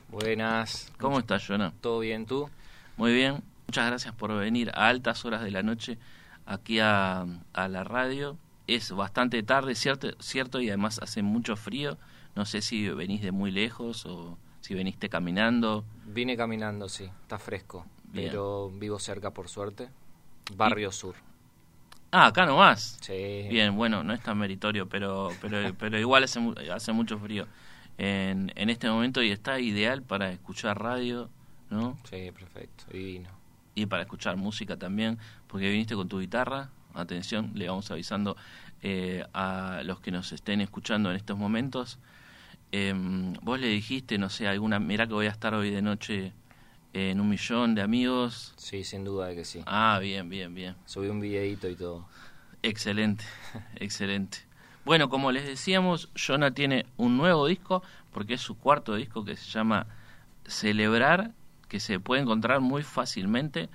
Buenas. 0.09 0.91
¿Cómo 0.97 1.19
estás, 1.19 1.45
Jonah? 1.47 1.71
¿Todo 1.81 1.99
bien 1.99 2.25
tú? 2.25 2.49
Muy 2.97 3.13
bien. 3.13 3.43
Muchas 3.67 3.87
gracias 3.87 4.13
por 4.13 4.33
venir 4.37 4.71
a 4.75 4.87
altas 4.87 5.25
horas 5.25 5.41
de 5.43 5.51
la 5.51 5.63
noche 5.63 5.97
aquí 6.45 6.79
a, 6.79 7.25
a 7.53 7.67
la 7.67 7.83
radio. 7.83 8.37
Es 8.67 8.91
bastante 8.91 9.41
tarde, 9.43 9.75
cierto, 9.75 10.09
cierto, 10.19 10.59
y 10.61 10.69
además 10.69 10.99
hace 11.01 11.21
mucho 11.21 11.55
frío. 11.55 11.97
No 12.35 12.45
sé 12.45 12.61
si 12.61 12.89
venís 12.89 13.21
de 13.21 13.31
muy 13.31 13.51
lejos 13.51 14.05
o 14.05 14.37
si 14.61 14.73
veniste 14.73 15.09
caminando. 15.09 15.85
Vine 16.05 16.35
caminando, 16.35 16.89
sí, 16.89 17.05
está 17.21 17.37
fresco, 17.37 17.85
Bien. 18.05 18.29
pero 18.29 18.69
vivo 18.71 18.99
cerca 18.99 19.31
por 19.31 19.47
suerte. 19.49 19.89
Barrio 20.55 20.91
Sur. 20.91 21.15
Ah, 22.11 22.27
acá 22.27 22.45
nomás. 22.45 22.97
Sí. 23.01 23.47
Bien, 23.49 23.75
bueno, 23.75 24.03
no 24.03 24.13
es 24.13 24.21
tan 24.21 24.37
meritorio, 24.37 24.87
pero 24.87 25.29
pero, 25.41 25.73
pero 25.79 25.99
igual 25.99 26.23
hace, 26.23 26.39
hace 26.73 26.91
mucho 26.91 27.19
frío 27.19 27.47
en, 27.97 28.51
en 28.55 28.69
este 28.69 28.89
momento 28.89 29.21
y 29.21 29.31
está 29.31 29.59
ideal 29.59 30.01
para 30.01 30.31
escuchar 30.31 30.81
radio, 30.81 31.29
¿no? 31.69 31.97
Sí, 32.09 32.31
perfecto, 32.31 32.85
divino. 32.91 33.29
Y 33.75 33.85
para 33.85 34.03
escuchar 34.03 34.37
música 34.37 34.77
también, 34.77 35.17
porque 35.47 35.69
viniste 35.69 35.95
con 35.95 36.07
tu 36.07 36.19
guitarra. 36.19 36.69
Atención, 36.93 37.51
le 37.55 37.67
vamos 37.67 37.91
avisando 37.91 38.37
eh, 38.81 39.25
a 39.33 39.81
los 39.83 39.99
que 39.99 40.11
nos 40.11 40.31
estén 40.31 40.61
escuchando 40.61 41.09
en 41.09 41.17
estos 41.17 41.37
momentos. 41.37 41.99
Em, 42.71 43.33
vos 43.41 43.59
le 43.59 43.67
dijiste, 43.67 44.17
no 44.17 44.29
sé, 44.29 44.47
alguna, 44.47 44.79
mira 44.79 45.07
que 45.07 45.13
voy 45.13 45.27
a 45.27 45.31
estar 45.31 45.53
hoy 45.53 45.71
de 45.71 45.81
noche 45.81 46.33
en 46.93 47.19
un 47.19 47.27
millón 47.27 47.75
de 47.75 47.81
amigos. 47.81 48.53
Sí, 48.55 48.85
sin 48.85 49.03
duda 49.03 49.27
de 49.27 49.35
que 49.35 49.45
sí. 49.45 49.61
Ah, 49.65 49.99
bien, 50.01 50.29
bien, 50.29 50.55
bien. 50.55 50.75
Subí 50.85 51.09
un 51.09 51.19
videito 51.19 51.69
y 51.69 51.75
todo. 51.75 52.07
Excelente, 52.63 53.25
excelente. 53.75 54.39
Bueno, 54.85 55.09
como 55.09 55.31
les 55.31 55.45
decíamos, 55.45 56.09
Jonah 56.15 56.51
tiene 56.51 56.85
un 56.95 57.17
nuevo 57.17 57.47
disco, 57.47 57.83
porque 58.13 58.35
es 58.35 58.41
su 58.41 58.57
cuarto 58.57 58.95
disco 58.95 59.25
que 59.25 59.35
se 59.35 59.49
llama 59.49 59.87
Celebrar, 60.45 61.31
que 61.67 61.79
se 61.79 61.99
puede 61.99 62.21
encontrar 62.21 62.61
muy 62.61 62.83
fácilmente 62.83 63.69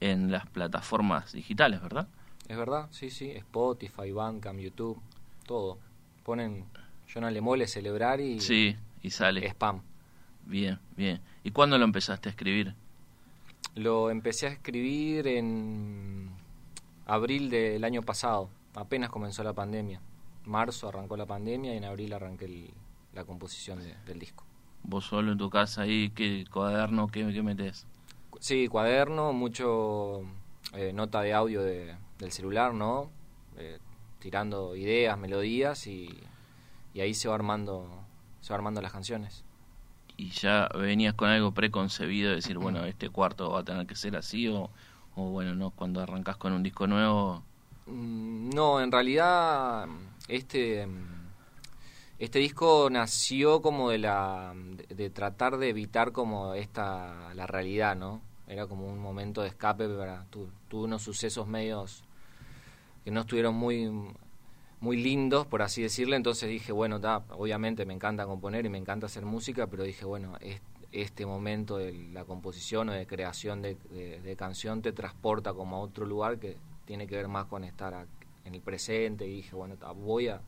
en 0.00 0.30
las 0.30 0.46
plataformas 0.46 1.32
digitales, 1.32 1.80
¿verdad? 1.82 2.08
¿Es 2.48 2.56
verdad? 2.56 2.88
Sí, 2.90 3.10
sí. 3.10 3.30
Spotify, 3.30 4.10
Bandcamp, 4.12 4.58
YouTube, 4.58 5.00
todo. 5.46 5.78
Ponen 6.24 6.64
Jonah 7.12 7.30
Lemole 7.30 7.66
celebrar 7.66 8.20
y 8.20 8.40
Sí, 8.40 8.76
y 9.02 9.10
sale. 9.10 9.46
spam. 9.48 9.80
Bien, 10.46 10.78
bien. 10.96 11.20
¿Y 11.44 11.50
cuándo 11.52 11.78
lo 11.78 11.84
empezaste 11.84 12.28
a 12.28 12.30
escribir? 12.30 12.74
Lo 13.74 14.10
empecé 14.10 14.46
a 14.46 14.50
escribir 14.50 15.26
en 15.28 16.30
abril 17.06 17.48
del 17.48 17.84
año 17.84 18.02
pasado. 18.02 18.50
Apenas 18.74 19.10
comenzó 19.10 19.42
la 19.44 19.52
pandemia. 19.52 20.00
Marzo 20.44 20.88
arrancó 20.88 21.16
la 21.16 21.26
pandemia 21.26 21.72
y 21.74 21.76
en 21.76 21.84
abril 21.84 22.12
arranqué 22.12 22.46
el- 22.46 22.70
la 23.14 23.24
composición 23.24 23.78
de- 23.80 23.94
del 24.06 24.18
disco. 24.18 24.44
Vos 24.84 25.06
solo 25.06 25.32
en 25.32 25.38
tu 25.38 25.50
casa 25.50 25.82
ahí, 25.82 26.10
¿qué 26.10 26.44
cuaderno, 26.50 27.08
qué, 27.08 27.32
qué 27.32 27.42
metés? 27.42 27.86
Sí, 28.40 28.66
cuaderno, 28.68 29.32
mucho 29.32 30.22
eh, 30.74 30.92
nota 30.92 31.20
de 31.22 31.32
audio 31.34 31.62
de- 31.62 31.94
del 32.18 32.32
celular, 32.32 32.74
¿no? 32.74 33.10
Eh, 33.56 33.78
tirando 34.20 34.74
ideas, 34.76 35.18
melodías 35.18 35.86
y, 35.86 36.08
y 36.94 37.00
ahí 37.00 37.14
se 37.14 37.28
va 37.28 37.34
armando 37.34 37.86
se 38.40 38.50
va 38.52 38.56
armando 38.56 38.80
las 38.82 38.92
canciones. 38.92 39.44
¿Y 40.16 40.30
ya 40.30 40.68
venías 40.74 41.14
con 41.14 41.28
algo 41.28 41.52
preconcebido 41.52 42.30
de 42.30 42.36
decir, 42.36 42.58
bueno, 42.58 42.84
este 42.84 43.10
cuarto 43.10 43.50
va 43.50 43.60
a 43.60 43.64
tener 43.64 43.86
que 43.86 43.94
ser 43.96 44.16
así 44.16 44.46
o, 44.48 44.70
o 45.16 45.22
bueno, 45.30 45.54
no, 45.54 45.70
cuando 45.70 46.00
arrancas 46.00 46.36
con 46.36 46.52
un 46.52 46.62
disco 46.62 46.86
nuevo, 46.86 47.42
Mm, 47.86 48.50
No, 48.54 48.80
en 48.80 48.92
realidad 48.92 49.86
este 50.28 50.86
mm, 50.86 51.21
este 52.24 52.38
disco 52.38 52.88
nació 52.90 53.62
como 53.62 53.90
de 53.90 53.98
la 53.98 54.54
de, 54.88 55.10
tratar 55.10 55.58
de 55.58 55.70
evitar 55.70 56.12
como 56.12 56.54
esta 56.54 57.34
la 57.34 57.46
realidad, 57.46 57.96
¿no? 57.96 58.20
Era 58.46 58.66
como 58.66 58.86
un 58.86 58.98
momento 58.98 59.42
de 59.42 59.48
escape 59.48 59.88
para 59.88 60.24
tu- 60.30 60.48
tuve 60.68 60.84
unos 60.84 61.02
sucesos 61.02 61.48
medios 61.48 62.04
que 63.04 63.10
no 63.10 63.22
estuvieron 63.22 63.54
muy 63.54 63.90
muy 64.80 64.96
lindos, 64.96 65.46
por 65.46 65.62
así 65.62 65.80
decirle, 65.82 66.16
entonces 66.16 66.48
dije, 66.50 66.72
bueno, 66.72 67.00
obviamente 67.30 67.86
me 67.86 67.94
encanta 67.94 68.26
componer 68.26 68.66
y 68.66 68.68
me 68.68 68.78
encanta 68.78 69.06
hacer 69.06 69.24
música, 69.24 69.68
pero 69.68 69.84
dije, 69.84 70.04
bueno, 70.04 70.34
es- 70.40 70.60
este 70.92 71.24
momento 71.24 71.78
de 71.78 71.92
la 72.12 72.24
composición 72.24 72.90
o 72.90 72.92
de 72.92 73.06
creación 73.06 73.62
de, 73.62 73.76
canción 74.36 74.82
te 74.82 74.92
transporta 74.92 75.54
como 75.54 75.76
a 75.76 75.80
otro 75.80 76.04
lugar 76.04 76.38
que 76.38 76.56
tiene 76.84 77.06
que 77.06 77.16
ver 77.16 77.28
más 77.28 77.46
con 77.46 77.64
estar 77.64 78.06
en 78.44 78.54
el 78.54 78.60
presente 78.60 79.26
y 79.26 79.36
dije, 79.36 79.54
bueno, 79.56 79.76
voy 79.94 80.28
a, 80.28 80.40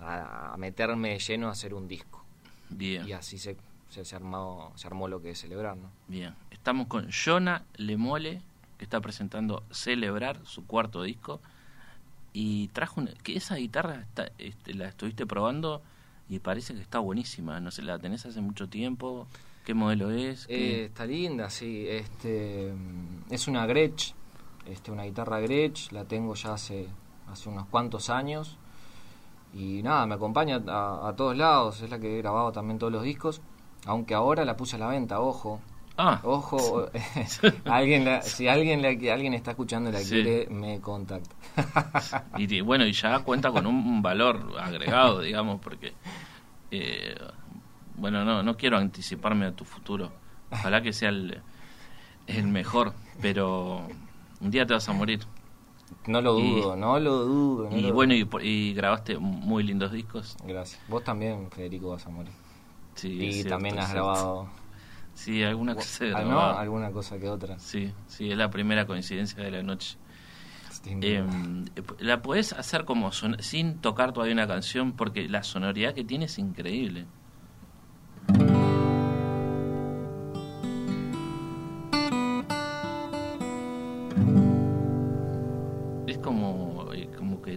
a, 0.00 0.52
a 0.52 0.56
meterme 0.56 1.18
lleno 1.18 1.48
a 1.48 1.52
hacer 1.52 1.74
un 1.74 1.86
disco. 1.88 2.24
bien. 2.68 3.06
Y 3.06 3.12
así 3.12 3.38
se, 3.38 3.56
se, 3.90 4.04
se 4.04 4.16
armó, 4.16 4.72
se 4.76 4.86
armó 4.86 5.08
lo 5.08 5.20
que 5.22 5.30
es 5.30 5.40
celebrar, 5.40 5.76
¿no? 5.76 5.90
Bien, 6.08 6.34
estamos 6.50 6.86
con 6.86 7.08
Jonah 7.10 7.62
Lemole, 7.76 8.40
que 8.78 8.84
está 8.84 9.00
presentando 9.00 9.62
Celebrar, 9.70 10.38
su 10.44 10.66
cuarto 10.66 11.02
disco, 11.02 11.40
y 12.32 12.68
trajo 12.68 13.00
una, 13.00 13.12
que 13.22 13.36
esa 13.36 13.56
guitarra 13.56 13.96
está, 13.96 14.30
este, 14.38 14.74
la 14.74 14.88
estuviste 14.88 15.26
probando 15.26 15.82
y 16.28 16.38
parece 16.38 16.74
que 16.74 16.80
está 16.80 17.00
buenísima, 17.00 17.58
no 17.60 17.70
sé, 17.72 17.82
la 17.82 17.98
tenés 17.98 18.24
hace 18.24 18.40
mucho 18.40 18.68
tiempo, 18.68 19.26
¿qué 19.64 19.74
modelo 19.74 20.10
es? 20.12 20.44
Eh, 20.44 20.46
¿Qué- 20.46 20.84
está 20.84 21.04
linda, 21.06 21.50
sí. 21.50 21.86
Este, 21.88 22.72
mm, 22.72 23.32
es 23.32 23.48
una 23.48 23.66
Gretsch, 23.66 24.12
este, 24.66 24.92
una 24.92 25.02
guitarra 25.04 25.40
Gretsch, 25.40 25.90
la 25.90 26.04
tengo 26.04 26.34
ya 26.36 26.54
hace, 26.54 26.86
hace 27.28 27.48
unos 27.48 27.66
cuantos 27.66 28.10
años. 28.10 28.56
Y 29.52 29.82
nada, 29.82 30.06
me 30.06 30.14
acompaña 30.14 30.62
a, 30.68 31.08
a 31.08 31.16
todos 31.16 31.36
lados, 31.36 31.80
es 31.82 31.90
la 31.90 31.98
que 31.98 32.14
he 32.14 32.18
grabado 32.22 32.52
también 32.52 32.78
todos 32.78 32.92
los 32.92 33.02
discos. 33.02 33.40
Aunque 33.86 34.14
ahora 34.14 34.44
la 34.44 34.56
puse 34.56 34.76
a 34.76 34.78
la 34.78 34.86
venta, 34.88 35.20
ojo. 35.20 35.60
Ah, 35.96 36.20
Ojo, 36.22 36.86
alguien 37.64 38.04
la- 38.04 38.22
si 38.22 38.46
alguien, 38.48 38.82
la, 38.82 38.88
alguien 39.12 39.34
está 39.34 39.50
escuchando 39.52 39.90
y 39.90 39.92
la 39.92 39.98
Sí. 40.00 40.22
quiere, 40.22 40.46
me 40.50 40.80
contacta. 40.80 41.34
y, 42.38 42.54
y 42.54 42.60
bueno, 42.60 42.86
y 42.86 42.92
ya 42.92 43.18
cuenta 43.20 43.50
con 43.50 43.66
un 43.66 44.02
valor 44.02 44.54
agregado, 44.60 45.20
digamos, 45.20 45.60
porque, 45.60 45.92
eh, 46.70 47.16
bueno, 47.96 48.24
no, 48.24 48.42
no 48.42 48.56
quiero 48.56 48.78
anticiparme 48.78 49.46
a 49.46 49.52
tu 49.52 49.64
futuro, 49.64 50.10
ojalá 50.50 50.80
que 50.82 50.92
sea 50.92 51.08
el, 51.10 51.40
el 52.26 52.46
mejor, 52.46 52.92
pero 53.20 53.82
un 54.40 54.50
día 54.50 54.66
te 54.66 54.74
vas 54.74 54.88
a 54.88 54.92
morir. 54.92 55.20
No 56.06 56.20
lo 56.20 56.38
Y- 56.38 56.54
dudo, 56.60 56.76
no 56.76 56.98
lo 56.98 57.24
dudo. 57.24 57.70
no 57.70 57.76
Y 57.76 57.82
lo 57.82 57.92
bueno, 57.94 58.14
dudo. 58.14 58.40
y, 58.42 58.48
y 58.48 58.74
grabaste 58.74 59.18
muy 59.18 59.62
lindos 59.62 59.92
discos. 59.92 60.36
Gracias. 60.44 60.80
Vos 60.88 61.04
también, 61.04 61.50
Federico, 61.50 61.90
vas 61.90 62.06
a 62.06 62.10
morir. 62.10 62.32
Sí, 62.94 63.08
y 63.08 63.32
cierto, 63.32 63.50
también 63.50 63.78
has 63.78 63.90
cierto. 63.90 64.04
grabado 64.06 64.48
Sí, 65.14 65.42
alguna 65.42 65.74
cosa 65.74 66.04
Ah, 66.14 66.60
alguna 66.60 66.90
cosa 66.92 67.18
que 67.18 67.28
otra. 67.28 67.58
Sí, 67.58 67.92
sí, 68.06 68.30
es 68.30 68.38
la 68.38 68.50
primera 68.50 68.86
coincidencia 68.86 69.42
de 69.42 69.50
la 69.50 69.62
noche. 69.62 69.96
Eh, 70.86 71.22
la 71.98 72.22
podés 72.22 72.52
hacer 72.54 72.84
como 72.86 73.10
sin 73.12 73.78
tocar 73.80 74.12
todavía 74.14 74.32
una 74.32 74.46
canción 74.46 74.92
porque 74.92 75.28
la 75.28 75.42
sonoridad 75.42 75.92
que 75.94 76.04
tiene 76.04 76.24
es 76.26 76.38
increíble. 76.38 77.04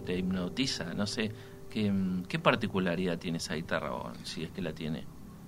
Te 0.04 0.16
hipnotiza, 0.16 0.94
no 0.94 1.06
sé. 1.06 1.32
¿Qué, 1.70 1.92
qué 2.28 2.38
particularidad 2.38 3.18
tiene 3.18 3.38
esa 3.38 3.54
guitarra, 3.54 3.92
o 3.94 4.12
si 4.22 4.44
es 4.44 4.50
que 4.52 4.62
la 4.62 4.72
tiene? 4.72 5.04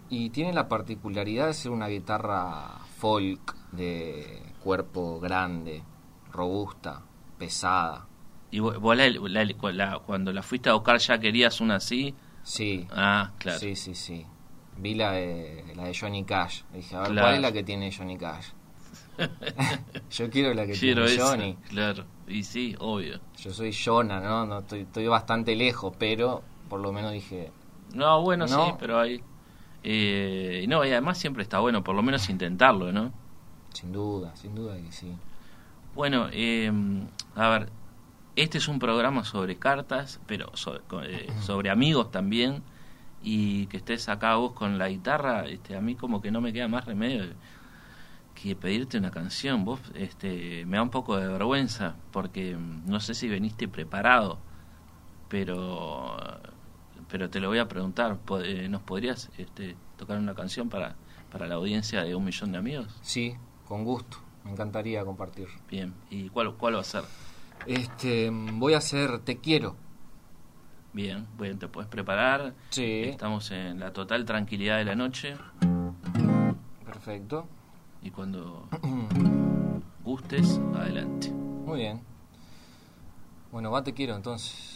Y 0.08 0.30
tiene 0.30 0.52
la 0.52 0.68
particularidad 0.68 1.46
de 1.48 1.54
ser 1.54 1.70
una 1.72 1.88
guitarra 1.88 2.78
folk, 2.98 3.54
de 3.72 4.42
cuerpo 4.62 5.20
grande, 5.20 5.82
robusta, 6.32 7.02
pesada. 7.38 8.06
¿Y 8.50 8.60
vos, 8.60 8.78
vos 8.80 8.96
la- 8.96 9.08
la- 9.08 9.72
la- 9.72 9.98
cuando 10.00 10.32
la 10.32 10.42
fuiste 10.42 10.68
a 10.70 10.74
buscar 10.74 10.98
ya 10.98 11.18
querías 11.18 11.60
una 11.60 11.76
así? 11.76 12.14
Sí, 12.42 12.86
Ah, 12.90 13.32
claro. 13.38 13.58
sí, 13.58 13.74
sí, 13.76 13.94
sí. 13.94 14.24
Vi 14.78 14.94
la 14.94 15.12
de, 15.12 15.64
la 15.74 15.84
de 15.84 15.96
Johnny 15.98 16.24
Cash. 16.24 16.62
Dije, 16.72 16.94
a 16.96 17.00
ver, 17.00 17.10
Claro. 17.12 17.24
¿cuál 17.26 17.34
es 17.36 17.40
la 17.42 17.52
que 17.52 17.62
tiene 17.64 17.90
Johnny 17.96 18.16
Cash? 18.18 18.46
Yo 20.10 20.30
quiero 20.30 20.54
la 20.54 20.66
que 20.66 20.72
Quiero 20.72 21.06
tiene 21.06 21.14
esa, 21.22 21.30
Johnny. 21.30 21.56
Claro, 21.68 22.04
y 22.28 22.42
sí, 22.42 22.74
obvio. 22.78 23.20
Yo 23.38 23.52
soy 23.52 23.72
Jonah, 23.72 24.20
¿no? 24.20 24.46
no 24.46 24.58
estoy, 24.60 24.80
estoy 24.80 25.06
bastante 25.06 25.54
lejos, 25.56 25.94
pero 25.98 26.42
por 26.68 26.80
lo 26.80 26.92
menos 26.92 27.12
dije, 27.12 27.50
No, 27.94 28.22
bueno, 28.22 28.46
No. 28.46 28.66
sí, 28.66 28.72
pero 28.78 28.98
hay... 29.00 29.22
Eh, 29.84 30.64
no, 30.68 30.84
y 30.84 30.90
además 30.90 31.16
siempre 31.18 31.42
está 31.44 31.60
bueno, 31.60 31.84
por 31.84 31.94
lo 31.94 32.02
menos 32.02 32.28
intentarlo, 32.28 32.92
¿no? 32.92 33.12
sin 33.72 33.92
duda, 33.92 34.34
sin 34.36 34.54
duda 34.54 34.74
que 34.76 34.90
sí. 34.90 35.12
Bueno, 35.94 36.28
eh, 36.32 36.72
a 37.34 37.48
ver, 37.50 37.68
este 38.34 38.56
es 38.58 38.68
un 38.68 38.78
programa 38.78 39.22
sobre 39.24 39.56
cartas, 39.56 40.18
pero 40.26 40.50
sobre, 40.56 40.80
eh, 41.04 41.28
sobre 41.42 41.70
amigos 41.70 42.10
también, 42.10 42.62
y 43.22 43.66
que 43.66 43.76
estés 43.76 44.08
acá 44.08 44.36
vos 44.36 44.52
con 44.52 44.78
la 44.78 44.88
guitarra, 44.88 45.46
este, 45.46 45.76
a 45.76 45.80
mí 45.82 45.94
como 45.94 46.22
que 46.22 46.30
no 46.30 46.40
me 46.40 46.52
queda 46.54 46.68
más 46.68 46.86
remedio 46.86 47.24
que 48.40 48.54
pedirte 48.54 48.98
una 48.98 49.10
canción. 49.10 49.64
Vos, 49.64 49.80
este, 49.94 50.64
me 50.66 50.76
da 50.76 50.82
un 50.82 50.90
poco 50.90 51.16
de 51.16 51.26
vergüenza, 51.26 51.96
porque 52.12 52.56
mm, 52.56 52.88
no 52.88 53.00
sé 53.00 53.14
si 53.14 53.28
veniste 53.28 53.66
preparado, 53.66 54.38
pero, 55.28 56.16
pero 57.08 57.30
te 57.30 57.40
lo 57.40 57.48
voy 57.48 57.58
a 57.58 57.66
preguntar. 57.66 58.18
Eh, 58.44 58.68
¿Nos 58.68 58.82
podrías 58.82 59.30
este, 59.38 59.76
tocar 59.96 60.18
una 60.18 60.34
canción 60.34 60.68
para, 60.68 60.94
para 61.30 61.48
la 61.48 61.56
audiencia 61.56 62.04
de 62.04 62.14
un 62.14 62.24
millón 62.24 62.52
de 62.52 62.58
amigos? 62.58 62.94
Sí, 63.02 63.34
con 63.66 63.84
gusto. 63.84 64.18
Me 64.44 64.52
encantaría 64.52 65.04
compartir. 65.04 65.48
Bien, 65.68 65.94
¿y 66.10 66.28
cuál, 66.28 66.54
cuál 66.54 66.76
va 66.76 66.80
a 66.80 66.84
ser? 66.84 67.02
Este, 67.66 68.30
voy 68.30 68.74
a 68.74 68.78
hacer 68.78 69.18
Te 69.20 69.38
quiero. 69.38 69.74
Bien, 70.92 71.26
bien, 71.38 71.58
te 71.58 71.68
puedes 71.68 71.90
preparar. 71.90 72.54
Sí. 72.70 73.02
Estamos 73.04 73.50
en 73.50 73.80
la 73.80 73.92
total 73.92 74.24
tranquilidad 74.24 74.78
de 74.78 74.84
la 74.84 74.94
noche 74.94 75.36
Perfecto. 76.84 77.46
Y 78.06 78.10
cuando 78.10 78.68
gustes, 80.04 80.60
adelante. 80.76 81.30
Muy 81.30 81.80
bien. 81.80 82.00
Bueno, 83.50 83.72
va 83.72 83.82
Te 83.82 83.92
quiero 83.92 84.14
entonces. 84.14 84.75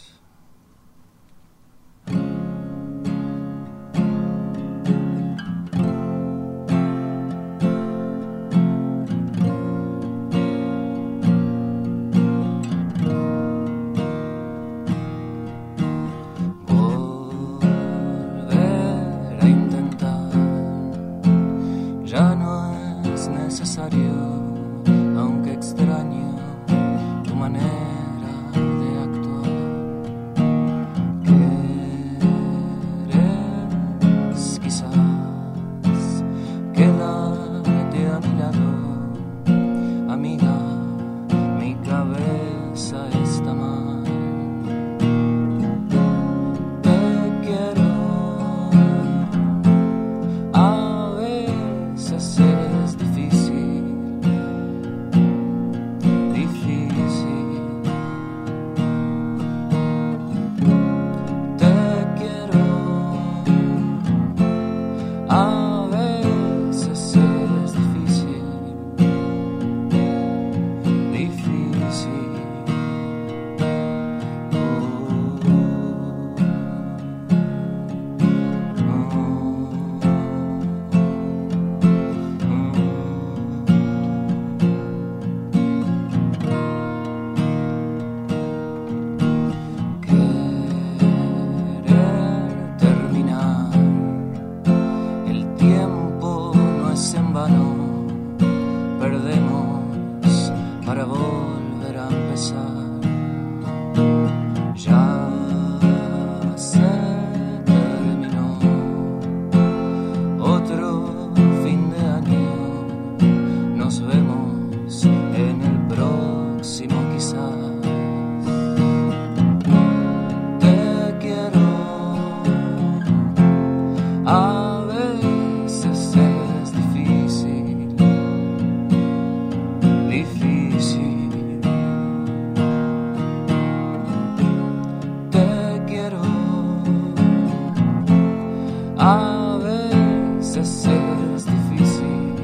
Veces 140.61 140.91
es 141.35 141.45
difícil, 141.45 142.35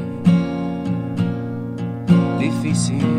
difícil 2.40 3.18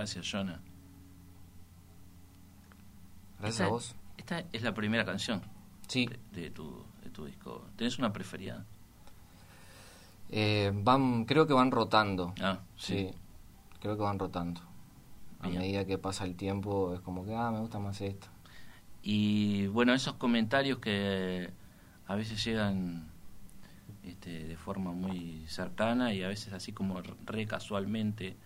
gracias, 0.00 0.26
Jonah. 0.32 0.60
Gracias 3.38 3.52
Esta- 3.60 3.64
a 3.66 3.68
vos. 3.68 3.94
Esta 4.16 4.44
es 4.52 4.62
la 4.62 4.74
primera 4.74 5.04
canción 5.04 5.42
Sí, 5.88 6.06
de, 6.06 6.42
de 6.42 6.50
tu, 6.50 6.84
de 7.02 7.10
tu 7.10 7.24
disco. 7.26 7.66
¿Tenés 7.76 7.98
una 7.98 8.12
preferida? 8.12 8.64
eh, 10.32 10.70
van, 10.74 11.24
creo 11.24 11.46
que 11.46 11.52
van 11.52 11.70
rotando. 11.72 12.34
Ah, 12.40 12.60
Sí, 12.76 13.10
sí. 13.10 13.10
creo 13.80 13.96
que 13.96 14.02
van 14.02 14.18
rotando. 14.18 14.60
A 15.40 15.48
Bien. 15.48 15.60
medida 15.60 15.84
que 15.84 15.98
pasa 15.98 16.24
el 16.24 16.36
tiempo 16.36 16.94
es 16.94 17.00
como 17.00 17.24
que, 17.24 17.34
ah, 17.34 17.50
me 17.50 17.58
gusta 17.60 17.78
más 17.80 18.00
esto. 18.00 18.28
Y 19.02 19.66
bueno, 19.68 19.92
esos 19.92 20.14
comentarios 20.14 20.78
que 20.78 21.50
a 22.06 22.14
veces 22.14 22.44
llegan 22.44 23.08
este, 24.04 24.44
de 24.44 24.56
forma 24.56 24.92
muy 24.92 25.44
cercana 25.48 26.12
y 26.14 26.22
a 26.22 26.28
veces 26.28 26.52
así 26.52 26.72
como 26.72 27.00
re 27.26 27.46
casualmente 27.46 28.36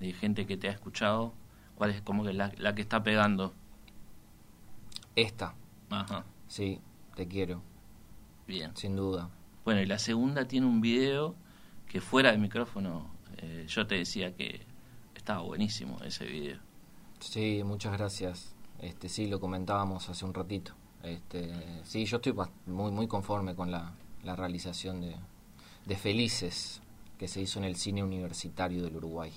de 0.00 0.12
gente 0.12 0.46
que 0.46 0.56
te 0.56 0.68
ha 0.68 0.72
escuchado, 0.72 1.34
¿cuál 1.76 1.90
es 1.90 2.02
como 2.02 2.24
que 2.24 2.32
la, 2.32 2.52
la 2.58 2.74
que 2.74 2.82
está 2.82 3.02
pegando? 3.02 3.54
Esta, 5.16 5.54
Ajá, 5.90 6.24
sí, 6.48 6.80
te 7.14 7.28
quiero, 7.28 7.62
bien. 8.46 8.76
sin 8.76 8.96
duda. 8.96 9.28
Bueno, 9.64 9.80
y 9.80 9.86
la 9.86 9.98
segunda 9.98 10.46
tiene 10.46 10.66
un 10.66 10.80
video 10.80 11.34
que 11.86 12.00
fuera 12.00 12.30
del 12.30 12.40
micrófono 12.40 13.10
eh, 13.38 13.64
yo 13.68 13.86
te 13.86 13.96
decía 13.96 14.34
que 14.34 14.60
estaba 15.14 15.42
buenísimo 15.42 15.98
ese 16.04 16.24
video. 16.26 16.58
Sí, 17.18 17.62
muchas 17.64 17.92
gracias. 17.92 18.54
Este, 18.80 19.08
sí, 19.08 19.26
lo 19.26 19.40
comentábamos 19.40 20.08
hace 20.08 20.24
un 20.24 20.32
ratito. 20.32 20.72
Este, 21.02 21.52
sí, 21.84 22.04
yo 22.04 22.16
estoy 22.16 22.34
muy 22.66 22.90
muy 22.92 23.06
conforme 23.08 23.54
con 23.54 23.70
la, 23.70 23.92
la 24.22 24.36
realización 24.36 25.00
de, 25.00 25.16
de 25.86 25.96
Felices 25.96 26.82
que 27.18 27.28
se 27.28 27.40
hizo 27.40 27.58
en 27.58 27.64
el 27.64 27.76
cine 27.76 28.02
universitario 28.02 28.82
del 28.82 28.96
Uruguay. 28.96 29.32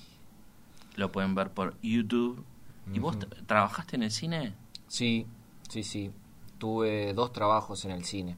Lo 0.96 1.10
pueden 1.12 1.34
ver 1.34 1.50
por 1.50 1.74
YouTube. 1.82 2.44
¿Y 2.94 2.98
vos 2.98 3.16
trabajaste 3.46 3.96
en 3.96 4.02
el 4.04 4.10
cine? 4.10 4.52
Sí, 4.88 5.26
sí, 5.68 5.82
sí. 5.82 6.10
Tuve 6.58 7.12
dos 7.14 7.32
trabajos 7.32 7.84
en 7.84 7.90
el 7.90 8.04
cine. 8.04 8.36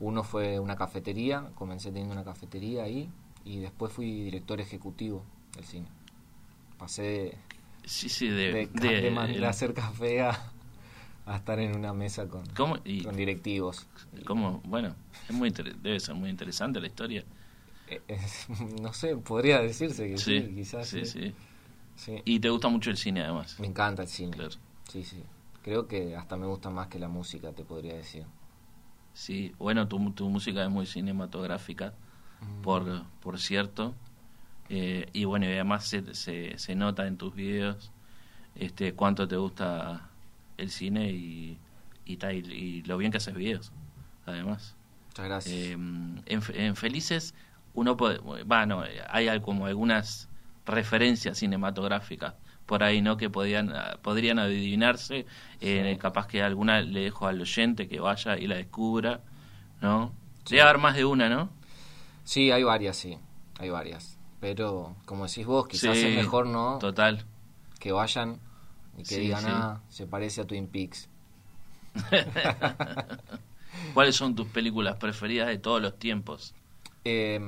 Uno 0.00 0.24
fue 0.24 0.58
una 0.58 0.76
cafetería, 0.76 1.50
comencé 1.54 1.90
teniendo 1.90 2.12
una 2.14 2.24
cafetería 2.24 2.82
ahí 2.84 3.08
y 3.44 3.58
después 3.60 3.92
fui 3.92 4.24
director 4.24 4.60
ejecutivo 4.60 5.22
del 5.54 5.64
cine. 5.64 5.86
Pasé 6.78 7.02
de, 7.02 7.36
Sí, 7.86 8.08
sí, 8.08 8.28
de... 8.28 8.52
de, 8.52 8.66
de- 8.66 9.00
de 9.02 9.10
man- 9.10 9.32
de 9.32 9.46
hacer 9.46 9.74
café 9.74 10.22
a, 10.22 10.38
a 11.26 11.36
estar 11.36 11.60
en 11.60 11.76
una 11.76 11.92
mesa 11.92 12.26
con, 12.26 12.44
con 12.56 13.16
directivos. 13.16 13.86
¿cómo? 14.26 14.60
Bueno, 14.64 14.94
es 15.28 15.34
muy 15.34 15.50
debe 15.50 16.00
ser 16.00 16.14
muy 16.14 16.30
interesante 16.30 16.80
la 16.80 16.86
historia. 16.86 17.24
Eh, 17.86 18.00
eh, 18.08 18.18
no 18.82 18.92
sé, 18.92 19.16
podría 19.16 19.60
decirse 19.60 20.08
que 20.08 20.18
sí, 20.18 20.24
Sí, 20.40 20.52
quizás. 20.54 20.88
sí, 20.88 21.04
sí. 21.04 21.32
Sí. 21.96 22.22
Y 22.24 22.40
te 22.40 22.48
gusta 22.50 22.68
mucho 22.68 22.90
el 22.90 22.96
cine 22.96 23.22
además. 23.22 23.58
Me 23.60 23.66
encanta 23.66 24.02
el 24.02 24.08
cine. 24.08 24.36
Claro. 24.36 24.50
Sí, 24.88 25.04
sí. 25.04 25.22
Creo 25.62 25.88
que 25.88 26.14
hasta 26.16 26.36
me 26.36 26.46
gusta 26.46 26.70
más 26.70 26.88
que 26.88 26.98
la 26.98 27.08
música, 27.08 27.52
te 27.52 27.64
podría 27.64 27.94
decir. 27.94 28.24
Sí, 29.14 29.52
bueno, 29.58 29.88
tu, 29.88 30.10
tu 30.12 30.28
música 30.28 30.62
es 30.64 30.70
muy 30.70 30.86
cinematográfica, 30.86 31.94
por, 32.62 33.04
por 33.20 33.38
cierto. 33.38 33.94
Eh, 34.68 35.08
y 35.12 35.24
bueno, 35.24 35.46
y 35.46 35.50
además 35.50 35.86
se, 35.86 36.14
se, 36.14 36.58
se 36.58 36.74
nota 36.74 37.06
en 37.06 37.16
tus 37.16 37.34
videos 37.34 37.92
este, 38.56 38.94
cuánto 38.94 39.28
te 39.28 39.36
gusta 39.36 40.08
el 40.56 40.70
cine 40.70 41.10
y, 41.12 41.58
y, 42.04 42.16
ta- 42.16 42.32
y, 42.32 42.38
y 42.38 42.82
lo 42.82 42.96
bien 42.98 43.10
que 43.12 43.18
haces 43.18 43.34
videos, 43.34 43.72
además. 44.26 44.74
Muchas 45.08 45.26
gracias. 45.26 45.54
Eh, 45.54 45.72
en, 45.72 46.22
en 46.26 46.76
Felices 46.76 47.34
uno 47.74 47.96
puede, 47.96 48.18
bueno, 48.18 48.82
hay 49.08 49.40
como 49.40 49.66
algunas 49.66 50.28
referencias 50.66 51.38
cinematográficas 51.38 52.34
por 52.66 52.82
ahí, 52.82 53.02
¿no? 53.02 53.16
Que 53.16 53.28
podían, 53.30 53.72
ah, 53.74 53.98
podrían 54.02 54.38
adivinarse, 54.38 55.26
eh, 55.60 55.98
capaz 56.00 56.26
que 56.26 56.42
alguna 56.42 56.80
le 56.80 57.00
dejo 57.00 57.26
al 57.26 57.40
oyente 57.40 57.88
que 57.88 58.00
vaya 58.00 58.38
y 58.38 58.46
la 58.46 58.56
descubra, 58.56 59.20
¿no? 59.82 60.12
Debe 60.48 60.62
haber 60.62 60.78
más 60.78 60.96
de 60.96 61.04
una, 61.04 61.28
¿no? 61.28 61.50
Sí, 62.24 62.50
hay 62.50 62.62
varias, 62.62 62.96
sí. 62.96 63.18
Hay 63.58 63.70
varias. 63.70 64.18
Pero, 64.40 64.96
como 65.04 65.26
decís 65.26 65.46
vos, 65.46 65.68
quizás 65.68 65.96
Sí, 65.96 66.06
es 66.06 66.16
mejor, 66.16 66.46
¿no? 66.46 66.78
Total. 66.78 67.24
Que 67.78 67.92
vayan 67.92 68.40
y 68.96 69.02
que 69.02 69.16
Sí, 69.16 69.20
digan, 69.20 69.42
sí. 69.42 69.50
ah, 69.50 69.80
se 69.88 70.06
parece 70.06 70.40
a 70.40 70.46
Twin 70.46 70.66
Peaks. 70.68 71.08
¿Cuáles 73.94 74.16
son 74.16 74.34
tus 74.34 74.48
películas 74.48 74.96
preferidas 74.96 75.48
de 75.48 75.58
todos 75.58 75.80
los 75.80 75.98
tiempos? 75.98 76.54
Eh, 77.04 77.40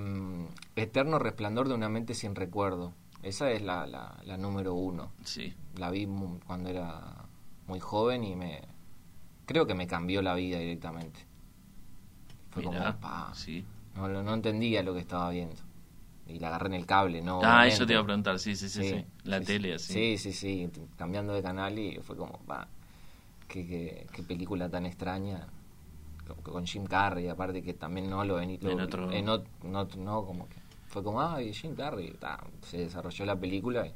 Eterno 0.77 1.19
resplandor 1.19 1.69
de 1.69 1.75
una 1.75 1.89
mente 1.89 2.15
sin 2.15 2.35
recuerdo. 2.35 2.93
Esa 3.27 3.51
es 3.51 3.61
la, 3.63 3.87
la, 3.87 4.15
la 4.25 4.37
número 4.37 4.75
uno. 4.75 5.11
Sí. 5.25 5.53
La 5.77 5.91
vi 5.91 6.07
mu- 6.07 6.39
cuando 6.47 6.69
era 6.71 7.27
muy 7.67 7.81
joven 7.81 8.23
y 8.25 8.37
me... 8.37 8.63
Creo 9.47 9.67
que 9.67 9.75
me 9.75 9.87
cambió 9.87 10.23
la 10.23 10.35
vida 10.35 10.59
directamente. 10.59 11.21
Fue 12.51 12.63
Mirá, 12.63 12.85
como, 12.85 13.01
pa, 13.01 13.33
sí. 13.35 13.65
no, 13.97 14.09
no 14.09 14.23
no 14.23 14.35
entendía 14.35 14.83
lo 14.83 14.95
que 14.95 15.01
estaba 15.01 15.31
viendo. 15.31 15.57
Y 16.29 16.39
la 16.39 16.49
agarré 16.49 16.67
en 16.69 16.75
el 16.75 16.87
cable, 16.87 17.21
¿no? 17.21 17.35
Ah, 17.39 17.39
Obviamente. 17.39 17.75
eso 17.75 17.87
te 17.87 17.93
iba 17.93 18.03
a 18.03 18.05
preguntar, 18.05 18.39
sí, 18.39 18.57
sí, 18.57 18.69
sí, 18.69 18.83
sí. 18.83 19.05
La 19.25 19.39
sí, 19.41 19.45
tele, 19.45 19.75
así. 19.75 19.93
Sí, 19.93 20.19
sí, 20.19 20.33
sí, 20.33 20.71
cambiando 20.97 21.33
de 21.33 21.43
canal 21.43 21.79
y 21.79 21.99
fue 22.03 22.17
como, 22.17 22.41
va, 22.51 22.67
qué, 23.49 23.67
qué, 23.67 24.07
qué 24.13 24.23
película 24.23 24.69
tan 24.69 24.87
extraña. 24.87 25.47
Con- 26.43 26.67
Jim 26.67 26.85
Carrey, 26.87 27.29
aparte 27.29 27.63
que 27.63 27.75
también 27.75 28.09
no 28.11 28.25
lo 28.25 28.37
vení 28.37 28.59
lo- 28.59 28.71
En 28.73 28.81
otro- 28.81 29.13
en 29.13 29.27
ot- 29.27 29.47
no, 29.63 29.85
no, 29.97 30.25
como 30.25 30.49
que 30.49 30.57
fue 30.89 31.03
como, 31.03 31.21
ah, 31.21 31.43
y 31.43 31.53
Jim 31.53 31.75
Carrey, 31.75 32.13
ta, 32.19 32.43
se 32.63 32.79
desarrolló 32.79 33.25
la 33.25 33.39
película 33.39 33.87
y, 33.87 33.93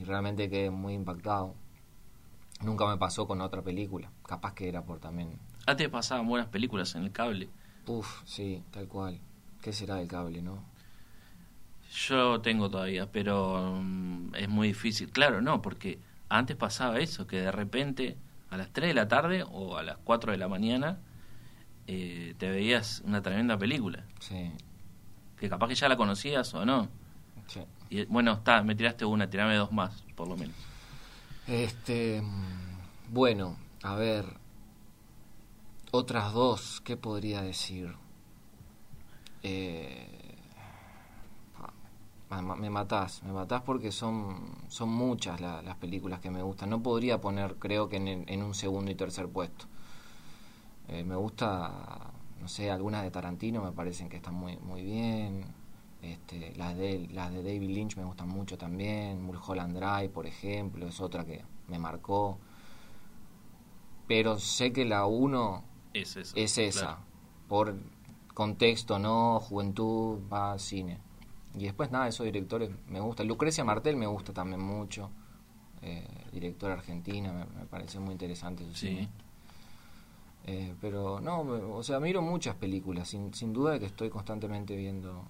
y 0.00 0.04
realmente 0.04 0.48
quedé 0.50 0.70
muy 0.70 0.94
impactado. 0.94 1.54
Nunca 2.62 2.86
me 2.86 2.98
pasó 2.98 3.26
con 3.26 3.40
otra 3.40 3.62
película, 3.62 4.10
capaz 4.26 4.54
que 4.54 4.68
era 4.68 4.82
por 4.84 4.98
también, 4.98 5.38
Antes 5.66 5.88
pasaban 5.88 6.26
buenas 6.26 6.48
películas 6.48 6.94
en 6.94 7.04
el 7.04 7.12
cable. 7.12 7.48
uff, 7.86 8.22
sí, 8.24 8.62
tal 8.70 8.86
cual. 8.88 9.18
¿Qué 9.62 9.72
será 9.72 9.96
del 9.96 10.08
cable, 10.08 10.42
no? 10.42 10.62
Yo 11.92 12.40
tengo 12.40 12.70
todavía, 12.70 13.10
pero 13.10 13.78
mm, 13.82 14.34
es 14.36 14.48
muy 14.48 14.68
difícil. 14.68 15.10
Claro, 15.10 15.40
no, 15.40 15.60
porque 15.60 15.98
antes 16.28 16.56
pasaba 16.56 16.98
eso, 17.00 17.26
que 17.26 17.40
de 17.40 17.50
repente 17.52 18.16
a 18.50 18.56
las 18.56 18.70
3 18.72 18.88
de 18.88 18.94
la 18.94 19.08
tarde 19.08 19.44
o 19.50 19.76
a 19.76 19.82
las 19.82 19.96
4 19.98 20.32
de 20.32 20.38
la 20.38 20.48
mañana 20.48 20.98
eh, 21.86 22.34
te 22.38 22.48
veías 22.50 23.02
una 23.04 23.22
tremenda 23.22 23.58
película, 23.58 24.04
Sí, 24.20 24.52
que 25.40 25.48
capaz 25.48 25.66
que 25.68 25.74
ya 25.74 25.88
la 25.88 25.96
conocías 25.96 26.54
o 26.54 26.64
no. 26.64 26.88
sí. 27.48 27.60
Y 27.88 28.04
bueno, 28.04 28.34
está, 28.34 28.62
me 28.62 28.76
tiraste 28.76 29.04
una, 29.04 29.28
tirame 29.28 29.56
dos 29.56 29.72
más, 29.72 30.02
por 30.14 30.28
lo 30.28 30.36
menos. 30.36 30.54
Este, 31.48 32.22
bueno, 33.08 33.56
a 33.82 33.96
ver, 33.96 34.24
otras 35.90 36.32
dos, 36.32 36.80
¿qué 36.84 36.96
podría 36.96 37.42
decir? 37.42 37.96
Eh, 39.42 40.36
ma- 42.28 42.54
me 42.56 42.70
matás, 42.70 43.22
me 43.24 43.32
matás 43.32 43.62
porque 43.62 43.90
son, 43.90 44.36
son 44.68 44.90
muchas 44.90 45.40
la- 45.40 45.62
las 45.62 45.76
películas 45.76 46.20
que 46.20 46.30
me 46.30 46.42
gustan. 46.42 46.70
No 46.70 46.82
podría 46.82 47.20
poner, 47.20 47.56
creo 47.56 47.88
que 47.88 47.96
en, 47.96 48.24
en 48.28 48.42
un 48.42 48.54
segundo 48.54 48.90
y 48.90 48.94
tercer 48.94 49.28
puesto. 49.28 49.64
Eh, 50.88 51.02
me 51.04 51.16
gusta, 51.16 51.72
no 52.40 52.48
sé, 52.48 52.70
algunas 52.70 53.02
de 53.02 53.10
Tarantino 53.10 53.62
me 53.62 53.72
parecen 53.72 54.08
que 54.08 54.16
están 54.16 54.34
muy, 54.34 54.56
muy 54.58 54.82
bien. 54.82 55.44
Este, 56.02 56.54
las 56.56 56.74
de 56.76 57.08
las 57.12 57.30
de 57.30 57.42
David 57.42 57.68
Lynch 57.70 57.96
me 57.96 58.04
gustan 58.04 58.28
mucho 58.28 58.56
también. 58.56 59.22
Mulholland 59.22 59.76
Drive, 59.76 60.08
por 60.08 60.26
ejemplo, 60.26 60.86
es 60.86 61.00
otra 61.00 61.24
que 61.24 61.44
me 61.68 61.78
marcó. 61.78 62.38
Pero 64.06 64.38
sé 64.38 64.72
que 64.72 64.84
la 64.84 65.06
uno 65.06 65.62
Es 65.94 66.16
esa. 66.16 66.36
es 66.38 66.58
esa. 66.58 66.80
claro. 66.80 66.98
Por 67.48 67.76
contexto, 68.34 68.98
¿no? 68.98 69.40
Juventud, 69.40 70.18
va 70.32 70.58
cine. 70.58 70.98
Y 71.54 71.64
después, 71.64 71.90
nada, 71.90 72.08
esos 72.08 72.24
directores 72.24 72.70
me 72.88 73.00
gustan. 73.00 73.26
Lucrecia 73.28 73.64
Martel 73.64 73.96
me 73.96 74.06
gusta 74.06 74.32
también 74.32 74.60
mucho. 74.62 75.10
Eh, 75.82 76.06
directora 76.32 76.74
argentina, 76.74 77.32
me, 77.32 77.44
me 77.46 77.66
parece 77.66 77.98
muy 77.98 78.12
interesante 78.12 78.64
su 78.64 78.74
Sí. 78.74 78.88
cine. 78.88 79.08
Eh, 80.46 80.74
pero 80.80 81.20
no, 81.20 81.40
o 81.40 81.82
sea, 81.82 82.00
miro 82.00 82.22
muchas 82.22 82.56
películas, 82.56 83.08
sin, 83.08 83.32
sin 83.34 83.52
duda 83.52 83.78
que 83.78 83.86
estoy 83.86 84.10
constantemente 84.10 84.74
viendo 84.76 85.24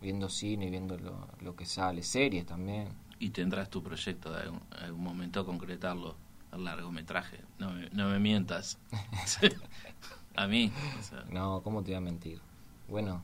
viendo 0.00 0.28
cine 0.28 0.70
viendo 0.70 0.96
lo, 0.96 1.28
lo 1.40 1.56
que 1.56 1.66
sale, 1.66 2.02
series 2.02 2.46
también. 2.46 2.88
Y 3.18 3.30
tendrás 3.30 3.68
tu 3.68 3.82
proyecto 3.82 4.32
de 4.32 4.42
algún, 4.42 4.60
algún 4.80 5.02
momento 5.02 5.44
concretarlo 5.44 6.14
al 6.52 6.64
largometraje. 6.64 7.40
No 7.58 7.70
me, 7.72 7.88
no 7.90 8.08
me 8.08 8.18
mientas. 8.20 8.78
a 10.36 10.46
mí. 10.46 10.72
o 10.98 11.02
sea, 11.02 11.24
No, 11.30 11.60
¿cómo 11.62 11.82
te 11.82 11.90
voy 11.90 11.96
a 11.96 12.00
mentir? 12.00 12.40
Bueno, 12.88 13.22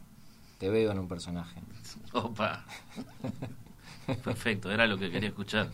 te 0.58 0.68
veo 0.68 0.90
en 0.90 0.98
un 0.98 1.08
personaje. 1.08 1.60
Opa. 2.12 2.64
Perfecto, 4.24 4.70
era 4.70 4.87
lo 4.87 4.98
que 4.98 5.10
quería 5.10 5.28
escuchar. 5.28 5.70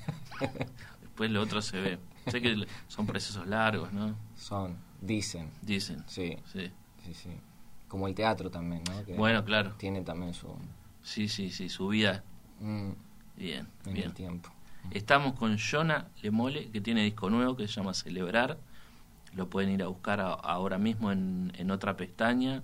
Después 1.01 1.31
lo 1.31 1.41
otro 1.41 1.63
se 1.63 1.81
ve. 1.81 1.99
Sé 2.27 2.43
que 2.43 2.67
son 2.89 3.07
procesos 3.07 3.47
largos, 3.47 3.93
¿no? 3.93 4.15
Son, 4.37 4.77
dicen, 5.01 5.51
Dicen. 5.63 6.05
sí, 6.07 6.37
Sí. 6.53 6.71
sí, 7.05 7.15
sí. 7.15 7.31
Como 7.89 8.07
el 8.07 8.15
teatro 8.15 8.51
también, 8.51 8.83
¿no? 8.85 9.05
Que 9.05 9.15
Bueno, 9.15 9.45
claro. 9.45 9.75
Tiene 9.77 10.03
también 10.03 10.35
su... 10.35 10.49
Sí, 11.03 11.29
sí, 11.29 11.51
sí, 11.51 11.69
su 11.69 11.89
vida. 11.89 12.23
mm, 12.61 12.91
Bien, 13.37 13.67
en 13.87 13.93
bien. 13.95 14.07
el 14.09 14.15
tiempo. 14.15 14.51
Estamos 14.91 15.35
con 15.35 15.57
Jonah 15.59 16.09
Lemole, 16.23 16.71
que 16.71 16.81
tiene 16.81 17.03
disco 17.03 17.31
nuevo 17.31 17.57
que 17.57 17.67
se 17.69 17.75
llama 17.75 17.95
Celebrar. 17.95 18.59
Lo 19.35 19.49
pueden 19.49 19.71
ir 19.71 19.83
a 19.83 19.87
buscar 19.89 20.21
a- 20.21 20.33
ahora 20.35 20.79
mismo 20.79 21.11
en, 21.13 21.53
en 21.57 21.71
otra 21.71 21.97
pestaña 21.97 22.63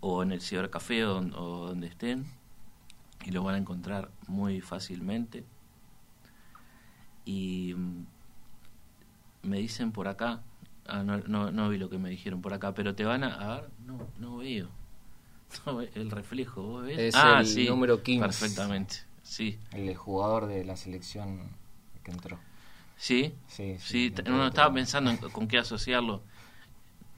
o 0.00 0.22
en 0.22 0.32
el 0.32 0.40
cibercafé 0.40 1.04
o, 1.04 1.18
o 1.18 1.66
donde 1.68 1.86
estén. 1.88 2.26
Y 3.24 3.30
lo 3.30 3.42
van 3.42 3.56
a 3.56 3.58
encontrar 3.58 4.10
muy 4.28 4.60
fácilmente. 4.60 5.44
Y 7.24 7.74
mm, 7.76 8.06
me 9.42 9.58
dicen 9.58 9.92
por 9.92 10.08
acá 10.08 10.42
Ah, 10.88 11.02
no, 11.02 11.18
no, 11.18 11.50
no 11.50 11.68
vi 11.68 11.78
lo 11.78 11.90
que 11.90 11.98
me 11.98 12.10
dijeron 12.10 12.40
por 12.42 12.52
acá, 12.54 12.74
pero 12.74 12.94
te 12.94 13.04
van 13.04 13.24
a... 13.24 13.34
A 13.34 13.60
ver, 13.60 13.70
no, 13.86 13.98
no 14.18 14.36
veo. 14.38 14.68
No, 15.66 15.80
el 15.80 16.10
reflejo, 16.10 16.62
¿vos 16.62 16.84
ves? 16.84 16.98
Es 16.98 17.14
ah, 17.14 17.38
el 17.40 17.54
sí, 17.54 17.68
número 17.68 18.02
15. 18.02 18.26
Perfectamente, 18.26 18.96
sí. 19.22 19.58
El 19.72 19.94
jugador 19.96 20.46
de 20.46 20.64
la 20.64 20.76
selección 20.76 21.40
que 22.02 22.10
entró. 22.10 22.38
¿Sí? 22.96 23.32
Sí, 23.48 23.76
sí, 23.78 24.12
no, 24.26 24.46
estaba 24.46 24.72
pensando 24.74 25.10
en 25.10 25.16
con 25.32 25.46
qué 25.48 25.58
asociarlo. 25.58 26.22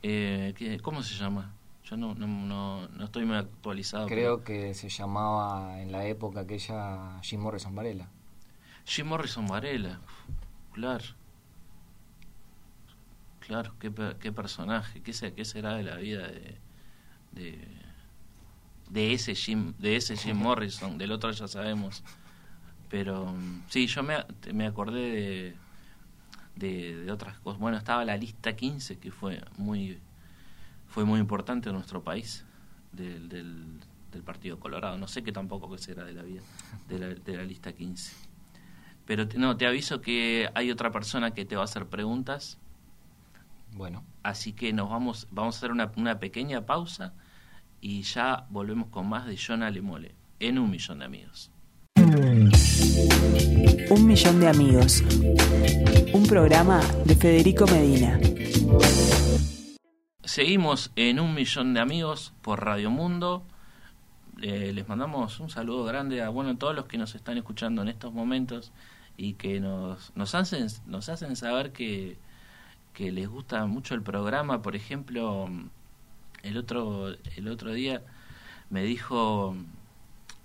Eh, 0.03 0.55
¿qué- 0.57 0.79
¿Cómo 0.81 1.03
se 1.03 1.15
llama? 1.15 1.53
Yo 1.85 1.97
no, 1.97 2.15
no, 2.15 2.27
no, 2.27 2.89
no 2.89 3.05
estoy 3.05 3.25
muy 3.25 3.37
actualizado. 3.37 4.07
Creo 4.07 4.43
que 4.43 4.75
se 4.75 4.89
llamaba 4.89 5.81
en 5.81 5.93
la 5.93 6.05
época 6.05 6.41
aquella 6.41 7.21
Jim 7.23 7.41
Morrison 7.41 7.75
Varela. 7.77 8.09
Jim 8.85 9.07
Morrison 9.07 9.47
Varela, 9.47 10.01
claro. 10.73 11.05
Claro, 13.49 13.75
qué, 13.81 13.91
qué 14.21 14.31
personaje, 14.33 15.03
qué, 15.03 15.13
qué 15.35 15.45
será 15.45 15.75
de 15.75 15.83
la 15.83 15.97
vida 15.97 16.29
de, 16.29 16.59
de, 17.33 17.69
de 18.91 19.13
ese 19.13 19.35
Jim, 19.35 19.75
de 19.79 19.97
ese 19.97 20.17
Jim 20.17 20.37
Morrison, 20.39 20.99
del 20.99 21.13
otro 21.13 21.31
ya 21.31 21.49
sabemos. 21.49 22.03
Pero 22.91 23.27
mm, 23.33 23.65
sí, 23.69 23.87
yo 23.87 24.03
me, 24.03 24.17
me 24.55 24.67
acordé 24.67 25.01
de, 25.01 25.57
de, 26.57 26.97
de 27.05 27.13
otras 27.13 27.39
cosas. 27.41 27.61
Bueno, 27.61 27.77
estaba 27.77 28.05
la 28.05 28.17
lista 28.17 28.57
15 28.57 28.99
que 28.99 29.11
fue 29.11 29.43
muy 29.57 29.99
fue 30.89 31.05
muy 31.05 31.21
importante 31.21 31.71
en 31.71 31.75
nuestro 31.77 32.03
país 32.05 32.45
del, 32.93 33.29
del, 33.29 33.81
del 34.13 34.23
Partido 34.23 34.59
Colorado. 34.61 34.99
No 34.99 35.09
sé 35.09 35.23
qué 35.23 35.33
tampoco 35.33 35.71
qué 35.71 35.79
será 35.79 36.05
de 36.05 36.15
la 36.15 36.23
vida 36.23 36.43
de 36.89 36.99
la, 36.99 37.09
de 37.09 37.37
la 37.37 37.45
lista 37.45 37.73
15. 37.73 38.15
Pero 39.07 39.29
te- 39.29 39.39
no, 39.39 39.57
te 39.57 39.67
aviso 39.67 40.01
que 40.01 40.51
hay 40.55 40.71
otra 40.71 40.93
persona 40.93 41.33
que 41.33 41.45
te 41.45 41.57
va 41.57 41.63
a 41.63 41.65
hacer 41.67 41.87
preguntas, 41.87 42.59
Bueno, 43.79 44.05
así 44.25 44.53
que 44.55 44.73
nos 44.73 44.91
vamos 44.91 45.29
vamos 45.31 45.55
a 45.55 45.59
hacer 45.59 45.71
una, 45.71 45.93
una 45.97 46.19
pequeña 46.19 46.67
pausa 46.67 47.15
y 47.81 48.03
ya 48.03 48.49
volvemos 48.51 48.89
con 48.89 49.09
más 49.09 49.25
de 49.25 49.37
Jonah 49.37 49.71
Lemole 49.71 50.17
en 50.41 50.59
un 50.59 50.69
millón 50.69 50.99
de 50.99 51.05
amigos. 51.05 51.53
Un 51.95 52.51
millón 54.05 54.41
de 54.41 54.49
amigos. 54.49 55.05
Un 56.13 56.27
programa 56.27 56.81
de 57.05 57.15
Federico 57.15 57.69
Medina. 57.69 58.19
Seguimos 60.25 60.91
en 60.97 61.21
un 61.21 61.33
millón 61.33 61.73
de 61.73 61.79
amigos 61.79 62.35
por 62.43 62.65
Radio 62.65 62.91
Mundo. 62.91 63.45
Eh, 64.43 64.73
les 64.75 64.89
mandamos 64.89 65.39
un 65.39 65.51
saludo 65.51 65.85
grande 65.85 66.21
a 66.21 66.31
bueno 66.31 66.59
todos 66.59 66.75
los 66.75 66.87
que 66.87 66.99
nos 66.99 67.15
están 67.15 67.39
escuchando 67.39 67.83
en 67.83 67.87
estos 67.87 68.13
momentos 68.13 68.73
y 69.17 69.35
que 69.35 69.61
nos, 69.61 70.11
nos 70.17 70.35
hacen 70.35 70.67
nos 70.87 71.09
hacen 71.09 71.37
saber 71.37 71.71
que, 71.71 72.19
que 72.93 73.13
les 73.13 73.29
gusta 73.29 73.65
mucho 73.67 73.95
el 73.95 74.03
programa. 74.03 74.63
Por 74.63 74.77
ejemplo, 74.77 75.49
el 76.43 76.57
otro 76.57 77.09
el 77.37 77.49
otro 77.49 77.73
día 77.73 78.03
me 78.71 78.83
dijo 78.83 79.57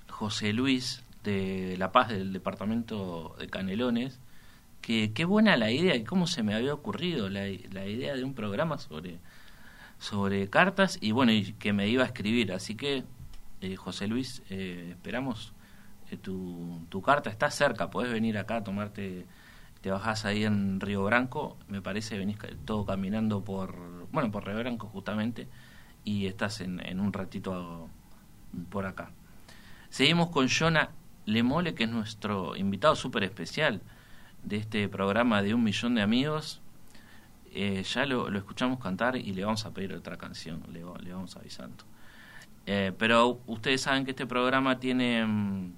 José 0.09 0.53
Luis 0.53 1.03
de 1.23 1.75
La 1.77 1.91
Paz 1.91 2.09
del 2.09 2.33
departamento 2.33 3.35
de 3.39 3.47
Canelones 3.47 4.19
que 4.83 5.13
qué 5.13 5.25
buena 5.25 5.57
la 5.57 5.71
idea 5.71 5.95
y 5.95 6.03
cómo 6.03 6.27
se 6.27 6.43
me 6.43 6.53
había 6.53 6.73
ocurrido 6.73 7.29
la, 7.29 7.47
idea 7.47 8.15
de 8.15 8.23
un 8.23 8.33
programa 8.35 8.77
sobre 8.77 9.17
sobre 9.97 10.49
cartas 10.49 10.97
y 11.01 11.13
bueno, 11.13 11.31
y 11.31 11.53
que 11.53 11.71
me 11.71 11.87
iba 11.87 12.03
a 12.03 12.07
escribir. 12.07 12.51
Así 12.51 12.75
que, 12.75 13.05
eh, 13.61 13.75
José 13.77 14.07
Luis, 14.07 14.43
eh, 14.49 14.89
esperamos 14.91 15.53
eh, 16.11 16.17
tu, 16.17 16.85
tu 16.89 17.01
carta. 17.01 17.29
Está 17.29 17.49
cerca, 17.49 17.89
podés 17.89 18.11
venir 18.11 18.37
acá 18.37 18.57
a 18.57 18.63
tomarte, 18.65 19.25
te 19.83 19.91
bajás 19.91 20.25
ahí 20.25 20.45
en 20.45 20.79
Río 20.81 21.03
Branco, 21.05 21.57
me 21.67 21.83
parece, 21.83 22.17
venís 22.17 22.39
todo 22.65 22.87
caminando 22.87 23.43
por, 23.43 23.75
bueno, 24.11 24.31
por 24.31 24.47
Río 24.47 24.57
Branco 24.59 24.87
justamente, 24.87 25.49
y 26.05 26.27
estás 26.27 26.61
en, 26.61 26.79
en 26.85 27.01
un 27.01 27.13
ratito 27.13 27.89
por 28.71 28.87
acá. 28.87 29.11
Seguimos 29.89 30.29
con 30.29 30.47
Jonah 30.49 30.91
Lemole, 31.25 31.75
que 31.75 31.83
es 31.85 31.89
nuestro 31.89 32.55
invitado 32.55 32.95
súper 32.95 33.23
especial 33.25 33.81
de 34.43 34.57
este 34.57 34.89
programa 34.89 35.41
de 35.43 35.53
un 35.53 35.63
millón 35.63 35.95
de 35.95 36.01
amigos. 36.01 36.61
Eh, 37.53 37.83
ya 37.83 38.05
lo, 38.05 38.35
escuchamos 38.35 38.79
cantar 38.79 39.15
y 39.17 39.33
le 39.33 39.45
vamos 39.45 39.65
a 39.65 39.71
pedir 39.73 39.93
otra 39.93 40.17
canción, 40.17 40.63
le, 40.73 40.83
va- 40.83 40.97
le 40.99 41.13
vamos 41.13 41.37
avisando. 41.37 41.83
Eh, 42.65 42.93
pero 42.97 43.41
ustedes 43.47 43.81
saben 43.81 44.05
que 44.05 44.11
este 44.11 44.25
programa 44.25 44.79
tiene, 44.79 45.25
mm, 45.25 45.71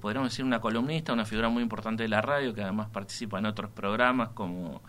podríamos 0.00 0.30
decir, 0.30 0.44
una 0.44 0.60
columnista, 0.60 1.12
una 1.12 1.24
figura 1.24 1.48
muy 1.48 1.62
importante 1.62 2.02
de 2.02 2.08
la 2.08 2.20
radio, 2.20 2.54
que 2.54 2.62
además 2.62 2.88
participa 2.90 3.38
en 3.38 3.46
otros 3.46 3.70
programas 3.70 4.30
como 4.30 4.82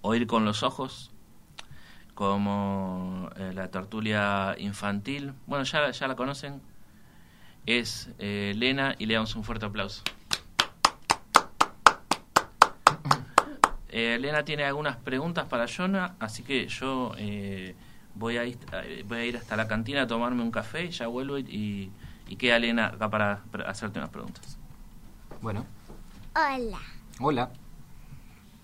Oír 0.00 0.26
con 0.26 0.44
los 0.44 0.62
Ojos, 0.62 1.10
como 2.14 3.30
eh, 3.36 3.52
la 3.54 3.68
tertulia 3.68 4.54
infantil. 4.58 5.32
Bueno, 5.46 5.64
ya, 5.64 5.90
ya 5.90 6.08
la 6.08 6.16
conocen. 6.16 6.60
Es 7.66 8.10
eh, 8.18 8.52
Lena 8.56 8.96
y 8.98 9.06
le 9.06 9.14
damos 9.14 9.36
un 9.36 9.44
fuerte 9.44 9.66
aplauso. 9.66 10.02
Eh, 13.92 14.14
Elena 14.14 14.42
tiene 14.42 14.64
algunas 14.64 14.96
preguntas 14.96 15.44
para 15.44 15.66
Jonah, 15.68 16.16
así 16.18 16.42
que 16.42 16.66
yo 16.66 17.12
eh, 17.18 17.74
voy, 18.14 18.38
a 18.38 18.46
ir, 18.46 18.58
eh, 18.84 19.04
voy 19.06 19.18
a 19.18 19.24
ir 19.26 19.36
hasta 19.36 19.54
la 19.54 19.68
cantina 19.68 20.02
a 20.02 20.06
tomarme 20.06 20.42
un 20.42 20.50
café, 20.50 20.90
ya 20.90 21.08
vuelvo 21.08 21.38
y 21.38 21.90
queda 22.36 22.56
Elena 22.56 22.86
acá 22.86 23.10
para, 23.10 23.42
para 23.50 23.70
hacerte 23.70 23.98
unas 23.98 24.10
preguntas. 24.10 24.58
bueno. 25.40 25.66
Hola. 26.34 26.80
Hola. 27.20 27.50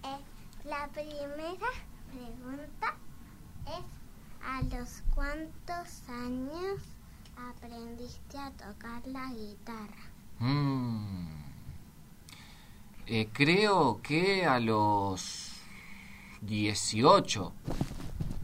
Eh, 0.05 0.19
la 0.65 0.89
primera 0.89 1.69
pregunta 2.11 2.95
es 3.67 3.85
¿a 4.45 4.63
los 4.63 5.03
cuántos 5.15 6.09
años 6.09 6.81
aprendiste 7.37 8.39
a 8.39 8.51
tocar 8.53 9.07
la 9.07 9.33
guitarra? 9.33 10.09
Mm. 10.39 11.29
Eh, 13.07 13.29
creo 13.33 14.01
que 14.03 14.45
a 14.45 14.61
los 14.61 15.53
18. 16.43 17.53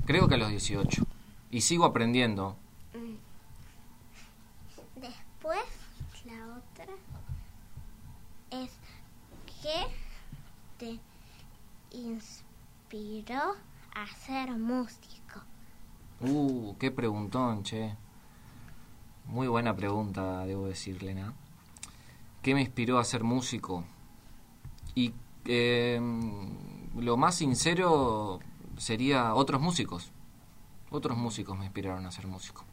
Creo 0.06 0.28
que 0.28 0.34
a 0.34 0.38
los 0.38 0.50
18. 0.50 1.02
Y 1.50 1.60
sigo 1.60 1.84
aprendiendo. 1.84 2.56
Después, 4.96 5.60
la 6.24 6.56
otra 6.56 6.94
es 8.62 8.70
¿qué 9.62 9.86
te 10.78 11.00
inspiró 11.90 13.56
a 13.94 14.06
ser 14.06 14.50
músico? 14.52 15.40
Uh, 16.20 16.76
qué 16.78 16.90
preguntón, 16.90 17.62
che. 17.62 17.96
Muy 19.26 19.48
buena 19.48 19.74
pregunta, 19.74 20.44
debo 20.44 20.66
decir, 20.66 21.02
Lena. 21.02 21.32
¿Qué 22.42 22.54
me 22.54 22.60
inspiró 22.60 22.98
a 22.98 23.04
ser 23.04 23.24
músico? 23.24 23.84
Y 24.94 25.14
eh, 25.46 25.98
lo 26.96 27.16
más 27.16 27.36
sincero 27.36 28.40
sería 28.76 29.34
otros 29.34 29.60
músicos. 29.60 30.12
Otros 30.90 31.16
músicos 31.16 31.58
me 31.58 31.64
inspiraron 31.64 32.06
a 32.06 32.12
ser 32.12 32.26
músico. 32.26 32.64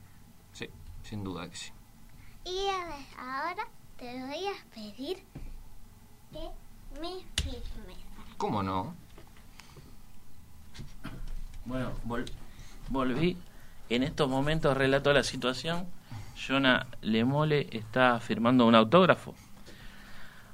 Sí, 0.51 0.69
sin 1.03 1.23
duda 1.23 1.49
que 1.49 1.55
sí. 1.55 1.71
Y 2.45 2.67
a 2.67 2.85
ver, 2.85 3.05
ahora 3.17 3.67
te 3.97 4.21
voy 4.21 4.47
a 4.47 4.73
pedir 4.73 5.23
que 6.31 6.99
me 6.99 7.09
firmes. 7.41 7.97
¿Cómo 8.37 8.63
no? 8.63 8.95
Bueno, 11.65 11.91
vol- 12.07 12.31
volví. 12.89 13.37
En 13.89 14.03
estos 14.03 14.29
momentos 14.29 14.75
relato 14.75 15.11
la 15.13 15.23
situación. 15.23 15.85
Jonah 16.47 16.87
Lemole 17.01 17.67
está 17.71 18.19
firmando 18.19 18.65
un 18.65 18.73
autógrafo 18.73 19.35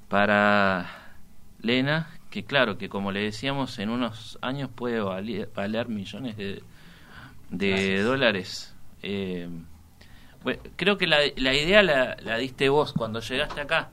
para 0.10 1.14
Lena, 1.62 2.10
que 2.30 2.44
claro, 2.44 2.78
que 2.78 2.90
como 2.90 3.12
le 3.12 3.22
decíamos, 3.22 3.78
en 3.80 3.90
unos 3.90 4.38
años 4.42 4.70
puede 4.74 5.00
valer, 5.00 5.50
valer 5.56 5.88
millones 5.88 6.36
de, 6.38 6.62
dólares. 8.04 8.76
Eh, 9.02 9.48
bueno, 10.44 10.62
creo 10.76 10.98
que 10.98 11.08
la, 11.08 11.20
la 11.38 11.54
idea 11.54 11.84
la, 11.84 12.18
la 12.22 12.38
diste 12.38 12.70
vos 12.70 12.92
cuando 12.94 13.20
llegaste 13.22 13.62
acá. 13.62 13.90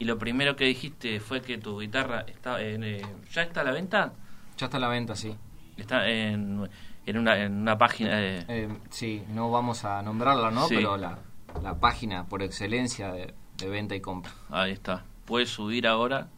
Y 0.00 0.06
lo 0.06 0.18
primero 0.18 0.56
que 0.56 0.64
dijiste 0.64 1.20
fue 1.20 1.42
que 1.42 1.58
tu 1.58 1.78
guitarra 1.78 2.22
está 2.22 2.60
en, 2.60 2.82
eh, 2.82 3.02
ya 3.30 3.42
está 3.42 3.60
a 3.60 3.64
la 3.64 3.70
venta. 3.70 4.14
Ya 4.56 4.66
está 4.66 4.78
a 4.78 4.80
la 4.80 4.88
venta, 4.88 5.14
sí. 5.14 5.36
Está 5.76 6.08
en, 6.08 6.68
en, 7.06 7.18
una, 7.18 7.38
en 7.38 7.52
una 7.52 7.78
página 7.78 8.16
de... 8.16 8.44
Eh, 8.48 8.68
sí, 8.88 9.22
no 9.28 9.50
vamos 9.50 9.84
a 9.84 10.02
nombrarla, 10.02 10.50
¿no? 10.50 10.66
Sí. 10.66 10.76
Pero 10.76 10.96
la, 10.96 11.18
la 11.62 11.78
página 11.78 12.24
por 12.26 12.42
excelencia 12.42 13.12
de, 13.12 13.34
de 13.58 13.68
venta 13.68 13.94
y 13.94 14.00
compra. 14.00 14.32
Ahí 14.48 14.72
está. 14.72 15.04
Puedes 15.26 15.50
subir 15.50 15.86
ahora 15.86 16.28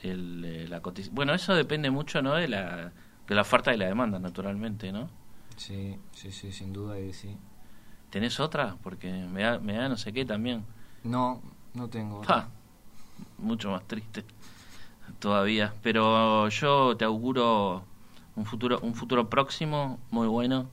el, 0.00 0.42
eh, 0.44 0.66
la 0.66 0.80
cotización. 0.80 1.14
Bueno, 1.14 1.34
eso 1.34 1.54
depende 1.54 1.90
mucho, 1.90 2.22
¿no? 2.22 2.34
De 2.34 2.48
la, 2.48 2.90
de 3.28 3.34
la 3.34 3.42
oferta 3.42 3.74
y 3.74 3.76
la 3.76 3.86
demanda, 3.86 4.18
naturalmente, 4.18 4.90
¿no? 4.90 5.10
Sí, 5.56 5.98
sí, 6.12 6.32
sí, 6.32 6.50
sin 6.50 6.72
duda 6.72 6.96
que 6.96 7.12
sí. 7.12 7.36
¿Tenés 8.08 8.40
otra? 8.40 8.76
Porque 8.82 9.12
me 9.12 9.42
da, 9.42 9.58
me 9.58 9.74
da 9.74 9.90
no 9.90 9.96
sé 9.96 10.12
qué 10.12 10.24
también. 10.24 10.64
No, 11.04 11.42
no 11.74 11.88
tengo. 11.88 12.22
Pa, 12.22 12.48
mucho 13.38 13.70
más 13.70 13.86
triste 13.86 14.24
todavía. 15.18 15.74
Pero 15.82 16.48
yo 16.48 16.96
te 16.96 17.04
auguro 17.04 17.84
un 18.36 18.46
futuro, 18.46 18.80
un 18.82 18.94
futuro 18.94 19.28
próximo 19.28 19.98
muy 20.10 20.26
bueno 20.26 20.68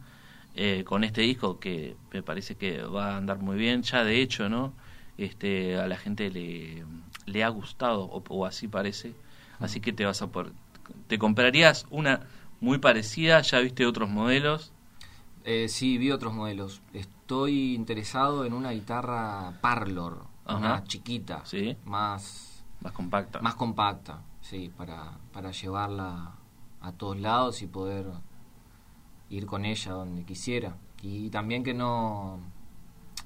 eh, 0.55 0.83
con 0.85 1.03
este 1.03 1.21
disco 1.21 1.59
que 1.59 1.95
me 2.11 2.23
parece 2.23 2.55
que 2.55 2.81
va 2.81 3.13
a 3.13 3.17
andar 3.17 3.39
muy 3.39 3.57
bien. 3.57 3.83
Ya 3.83 4.03
de 4.03 4.21
hecho, 4.21 4.49
¿no? 4.49 4.73
Este, 5.17 5.77
a 5.77 5.87
la 5.87 5.97
gente 5.97 6.29
le, 6.29 6.83
le 7.25 7.43
ha 7.43 7.49
gustado, 7.49 8.05
o, 8.05 8.45
así 8.45 8.67
parece. 8.67 9.13
Así 9.59 9.81
que 9.81 9.91
te 9.91 10.05
vas 10.05 10.21
a 10.21 10.27
por, 10.27 10.51
te 11.07 11.19
comprarías 11.19 11.85
una 11.89 12.21
muy 12.61 12.77
parecida, 12.77 13.41
ya 13.41 13.59
viste 13.59 13.85
otros 13.85 14.09
modelos. 14.09 14.71
Eh, 15.43 15.67
sí, 15.67 15.97
vi 15.97 16.11
otros 16.11 16.33
modelos. 16.33 16.81
Estoy 16.93 17.73
interesado 17.75 18.45
en 18.45 18.53
una 18.53 18.71
guitarra 18.71 19.59
Parlor, 19.61 20.25
una 20.55 20.83
chiquita, 20.83 21.45
¿Sí? 21.45 21.77
más 21.85 22.49
más 22.81 22.93
compacta. 22.93 23.41
Más 23.41 23.55
compacta, 23.55 24.21
sí, 24.41 24.71
para, 24.75 25.17
para 25.33 25.51
llevarla 25.51 26.35
a 26.81 26.91
todos 26.93 27.19
lados 27.19 27.61
y 27.61 27.67
poder 27.67 28.05
ir 29.29 29.45
con 29.45 29.65
ella 29.65 29.91
donde 29.91 30.23
quisiera. 30.23 30.77
Y 31.01 31.29
también 31.29 31.63
que 31.63 31.73
no 31.73 32.39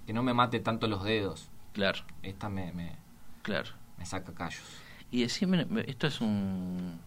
que 0.05 0.13
no 0.13 0.24
me 0.24 0.34
mate 0.34 0.59
tanto 0.59 0.88
los 0.88 1.03
dedos. 1.03 1.49
Claro. 1.71 1.99
Esta 2.21 2.49
me, 2.49 2.71
me, 2.74 2.95
claro. 3.41 3.71
me 3.97 4.05
saca 4.05 4.34
callos. 4.34 4.63
Y 5.11 5.21
decime, 5.21 5.67
esto 5.88 6.07
es 6.07 6.19
un, 6.19 6.99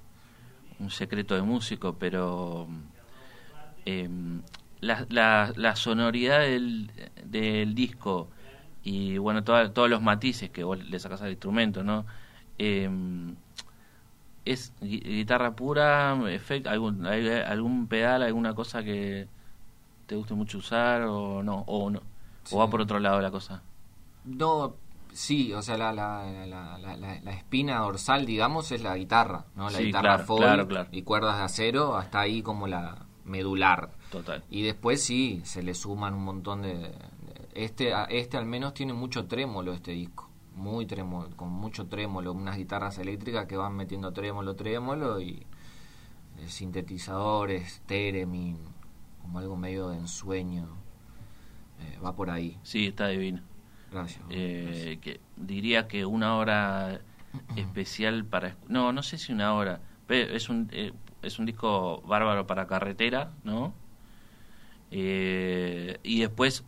un 0.79 0.91
secreto 0.91 1.35
de 1.35 1.43
músico, 1.43 1.97
pero 1.99 2.69
eh, 3.85 4.09
la, 4.81 5.05
la, 5.09 5.53
la, 5.57 5.77
sonoridad 5.77 6.41
del, 6.41 6.91
del 7.25 7.75
disco 7.75 8.31
y 8.87 9.19
bueno, 9.19 9.43
todos 9.43 9.91
los 9.91 10.01
matices 10.01 10.49
que 10.51 10.63
vos 10.63 10.79
le 10.79 11.01
sacas 11.01 11.21
al 11.21 11.31
instrumento, 11.31 11.83
¿no? 11.83 12.07
Eh, 12.57 12.89
¿Es 14.45 14.73
guitarra 14.81 15.57
pura? 15.57 16.17
Efecto, 16.33 16.71
algún, 16.71 17.05
¿Algún 17.05 17.89
pedal, 17.89 18.23
alguna 18.23 18.55
cosa 18.55 18.85
que 18.85 19.27
te 20.07 20.15
guste 20.15 20.35
mucho 20.35 20.59
usar 20.59 21.03
o 21.03 21.43
no? 21.43 21.65
¿O, 21.67 21.91
no? 21.91 22.01
¿O 22.53 22.59
va 22.59 22.71
por 22.71 22.81
otro 22.81 23.01
lado 23.01 23.21
la 23.21 23.33
cosa? 23.33 23.61
No, 24.25 24.77
sí, 25.13 25.53
o 25.53 25.63
sea, 25.63 25.77
la, 25.77 25.93
la, 25.93 26.47
la, 26.47 26.79
la, 26.79 27.33
espina 27.33 27.81
dorsal, 27.81 28.25
digamos, 28.25 28.71
es 28.71 28.85
la 28.85 28.97
guitarra, 28.97 29.47
¿no? 29.57 29.69
La 29.69 29.81
guitarra 29.81 30.25
claro, 30.25 30.69
claro, 30.69 30.89
y 30.93 31.03
cuerdas 31.03 31.39
de 31.39 31.43
acero, 31.43 31.97
hasta 31.97 32.21
ahí 32.21 32.41
como 32.41 32.69
la 32.69 33.05
medular. 33.25 33.91
Total. 34.13 34.45
Y 34.49 34.63
después 34.63 35.03
sí, 35.03 35.43
se 35.45 35.65
le 35.65 35.75
suman 35.75 36.15
un 36.15 36.25
montón 36.25 36.63
de... 36.63 36.95
Este, 37.57 37.93
este 38.11 38.37
al 38.37 38.47
menos 38.47 38.75
tiene 38.75 38.93
mucho 38.93 39.27
trémolo 39.27 39.73
este 39.73 39.93
disco 39.93 40.27
muy 40.57 40.87
trémolo, 40.87 41.29
con 41.37 41.51
mucho 41.51 41.87
trémolo, 41.87 42.33
unas 42.33 42.57
guitarras 42.57 42.99
eléctricas 42.99 43.47
que 43.47 43.57
van 43.57 43.77
metiendo 43.77 44.13
trémolo, 44.13 44.57
trémolo 44.57 45.21
y 45.21 45.47
eh, 46.39 46.49
sintetizadores, 46.49 47.83
Teremin, 47.87 48.59
como 49.21 49.39
algo 49.39 49.57
medio 49.57 49.91
de 49.91 49.99
ensueño. 49.99 50.67
Eh, 51.81 51.99
va 52.03 52.17
por 52.17 52.31
ahí. 52.31 52.59
Sí, 52.63 52.87
está 52.87 53.09
divino. 53.09 53.43
Gracias, 53.93 54.25
eh, 54.31 54.99
Que 55.01 55.21
diría 55.37 55.87
que 55.89 56.07
una 56.07 56.37
hora 56.37 57.03
especial 57.57 58.25
para... 58.25 58.57
No, 58.67 58.93
no 58.93 59.03
sé 59.03 59.19
si 59.19 59.33
una 59.33 59.55
hora. 59.55 59.81
Es 60.09 60.49
un, 60.49 60.71
es 61.23 61.39
un 61.39 61.47
disco 61.47 62.01
bárbaro 62.03 62.47
para 62.47 62.67
carretera, 62.67 63.33
¿no? 63.45 63.75
y 64.89 66.21
después, 66.21 66.65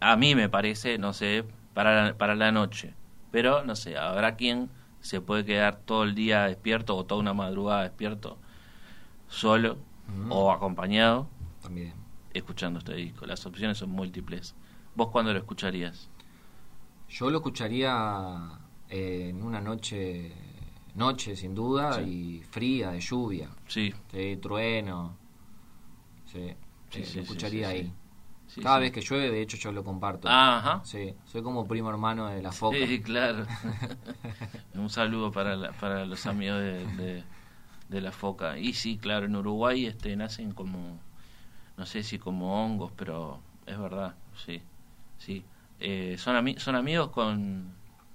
a 0.00 0.16
mí 0.16 0.34
me 0.34 0.48
parece, 0.48 0.98
no 0.98 1.12
sé, 1.12 1.44
para 1.74 2.16
para 2.18 2.34
la 2.34 2.52
noche 2.52 2.94
pero, 3.30 3.64
no 3.64 3.76
sé, 3.76 3.96
habrá 3.96 4.36
quien 4.36 4.70
se 5.00 5.20
puede 5.20 5.44
quedar 5.44 5.80
todo 5.84 6.04
el 6.04 6.14
día 6.14 6.44
despierto 6.44 6.96
o 6.96 7.04
toda 7.04 7.20
una 7.20 7.32
madrugada 7.32 7.82
despierto 7.82 8.38
solo 9.28 9.78
o 10.28 10.50
acompañado. 10.50 11.28
También. 11.62 11.94
Escuchando 12.34 12.80
este 12.80 12.94
disco. 12.94 13.26
Las 13.26 13.46
opciones 13.46 13.78
son 13.78 13.90
múltiples. 13.90 14.54
¿Vos 14.94 15.08
cuándo 15.08 15.32
lo 15.32 15.38
escucharías? 15.38 16.10
Yo 17.08 17.30
lo 17.30 17.38
escucharía 17.38 18.58
eh, 18.88 19.28
en 19.30 19.42
una 19.42 19.60
noche, 19.60 20.32
noche 20.94 21.36
sin 21.36 21.54
duda, 21.54 22.02
y 22.02 22.42
fría, 22.42 22.90
de 22.90 23.00
lluvia. 23.00 23.50
Sí. 23.68 23.94
sí 24.10 24.36
trueno. 24.40 25.16
Sí, 26.26 26.54
sí, 26.90 27.16
lo 27.16 27.22
escucharía 27.22 27.68
ahí. 27.68 27.92
Cada 28.62 28.78
vez 28.78 28.92
que 28.92 29.00
llueve, 29.00 29.30
de 29.30 29.42
hecho, 29.42 29.56
yo 29.56 29.72
lo 29.72 29.84
comparto. 29.84 30.28
Ajá. 30.28 30.80
Sí, 30.84 31.14
soy 31.24 31.42
como 31.42 31.66
primo 31.66 31.90
hermano 31.90 32.28
de 32.28 32.42
la 32.42 32.52
foca. 32.52 32.76
Sí, 32.78 33.00
claro. 33.00 33.46
Un 34.74 34.90
saludo 34.90 35.30
para, 35.30 35.72
para 35.72 36.04
los 36.04 36.26
amigos 36.26 36.58
de, 36.60 37.24
de, 37.88 38.00
la 38.00 38.12
foca. 38.12 38.58
Y 38.58 38.72
sí, 38.72 38.98
claro, 38.98 39.26
en 39.26 39.36
Uruguay 39.36 39.86
este, 39.86 40.16
nacen 40.16 40.52
como, 40.52 40.98
no 41.76 41.86
sé 41.86 42.02
si 42.02 42.18
como 42.18 42.64
hongos, 42.64 42.92
pero 42.96 43.40
es 43.66 43.78
verdad, 43.78 44.14
sí. 44.44 44.62
sí. 45.18 45.44
Eh, 45.78 46.16
son, 46.18 46.58
son 46.58 46.74
amigos 46.74 47.10
con 47.10 47.74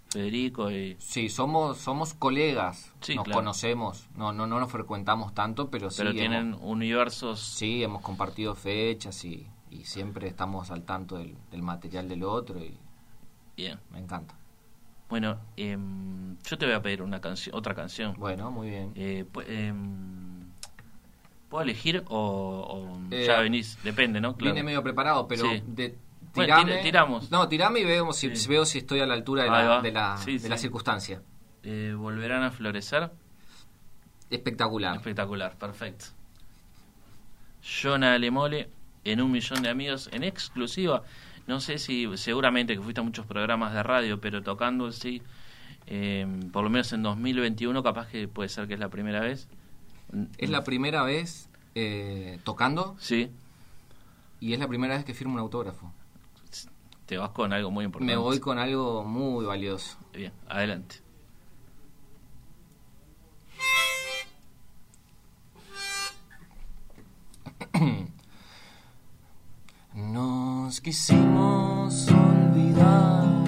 Federico 0.09 0.71
y... 0.71 0.97
Sí, 0.99 1.29
somos, 1.29 1.77
somos 1.77 2.13
colegas, 2.13 2.93
nos 3.15 3.27
conocemos, 3.27 4.07
no, 4.15 4.33
no, 4.33 4.47
no 4.47 4.59
nos 4.59 4.71
frecuentamos 4.71 5.33
tanto, 5.33 5.69
pero 5.69 5.89
sí... 5.89 5.97
Pero 5.97 6.13
tienen 6.13 6.55
universos... 6.61 7.39
Sí, 7.39 7.83
hemos 7.83 8.01
compartido 8.01 8.55
fechas 8.55 9.23
y 9.25 9.47
y 9.75 9.83
siempre 9.85 10.27
estamos 10.27 10.71
al 10.71 10.83
tanto 10.83 11.17
del, 11.17 11.61
material 11.61 12.07
del 12.07 12.23
otro 12.23 12.59
y 12.59 12.77
bien. 13.55 13.79
me 13.91 13.99
encanta. 13.99 14.35
Bueno 15.09 15.37
em, 15.55 16.37
yo 16.43 16.57
te 16.57 16.65
voy 16.65 16.75
a 16.75 16.81
pedir 16.81 17.01
una 17.01 17.21
canción 17.21 17.55
otra 17.55 17.75
canción. 17.75 18.15
Bueno 18.17 18.51
muy 18.51 18.69
bien. 18.69 18.91
Eh, 18.95 19.25
em, 19.47 20.45
puedo 21.49 21.63
elegir 21.63 22.03
o, 22.07 22.97
eh, 23.11 23.25
ya 23.27 23.39
venís 23.39 23.77
depende 23.83 24.19
no 24.19 24.33
viene 24.33 24.63
medio 24.63 24.81
preparado 24.81 25.27
pero 25.27 25.47
de, 25.67 25.97
tiramos. 26.81 27.31
no 27.31 27.47
tirame 27.47 27.81
y 27.81 27.85
veo 27.85 28.11
si, 28.13 28.29
veo 28.47 28.65
si 28.65 28.79
estoy 28.79 28.99
a 28.99 29.05
la 29.05 29.13
altura 29.13 29.43
de 29.43 29.49
la, 29.49 29.81
de 29.81 29.91
la, 29.91 30.19
de 30.25 30.49
la 30.49 30.57
circunstancia. 30.57 31.21
Eh, 31.63 31.95
volverán 31.97 32.43
a 32.43 32.51
florecer 32.51 33.11
espectacular. 34.29 34.95
Espectacular 34.95 35.57
perfecto. 35.57 36.05
Jonah 37.63 38.17
Lemole 38.19 38.69
en 39.05 39.21
un 39.21 39.31
millón 39.31 39.63
de 39.63 39.69
amigos 39.69 40.09
en 40.11 40.23
exclusiva. 40.23 41.03
No 41.47 41.61
sé 41.61 41.77
si, 41.77 42.09
seguramente 42.17 42.75
que 42.75 42.81
fuiste 42.81 42.99
a 42.99 43.03
muchos 43.03 43.25
programas 43.25 43.73
de 43.73 43.83
radio, 43.83 44.19
pero 44.19 44.41
tocando 44.43 44.91
sí, 44.91 45.21
em, 45.85 46.51
por 46.51 46.63
lo 46.63 46.69
menos 46.69 46.91
en 46.91 47.03
2021, 47.03 47.83
capaz 47.83 48.07
que 48.07 48.27
puede 48.27 48.49
ser 48.49 48.67
que 48.67 48.73
es 48.73 48.79
la 48.79 48.89
primera 48.89 49.21
vez. 49.21 49.47
¿Es 50.37 50.49
la 50.49 50.63
primera 50.63 51.03
vez 51.03 51.49
eh, 51.75 52.39
tocando? 52.43 52.95
Sí. 52.99 53.29
Y 54.39 54.53
es 54.53 54.59
la 54.59 54.67
primera 54.67 54.95
vez 54.95 55.05
que 55.05 55.13
firmo 55.13 55.35
un 55.35 55.39
autógrafo. 55.39 55.93
Te 57.05 57.17
vas 57.17 57.29
con 57.29 57.53
algo 57.53 57.69
muy 57.69 57.85
importante. 57.85 58.11
Me 58.11 58.17
voy 58.17 58.39
con 58.39 58.57
algo 58.57 59.03
muy 59.03 59.45
valioso. 59.45 59.97
Bien, 60.11 60.33
adelante. 60.47 60.95
Nos 69.95 70.81
quisimos 70.81 72.09
olvidar 72.09 73.45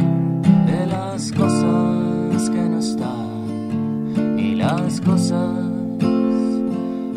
de 0.66 0.86
las 0.88 1.30
cosas 1.34 2.50
que 2.50 2.62
no 2.62 2.80
están 2.80 4.40
y 4.40 4.56
las 4.56 5.02
cosas 5.02 5.60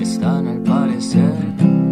están 0.01 0.49
al 0.49 0.63
parecer. 0.63 1.90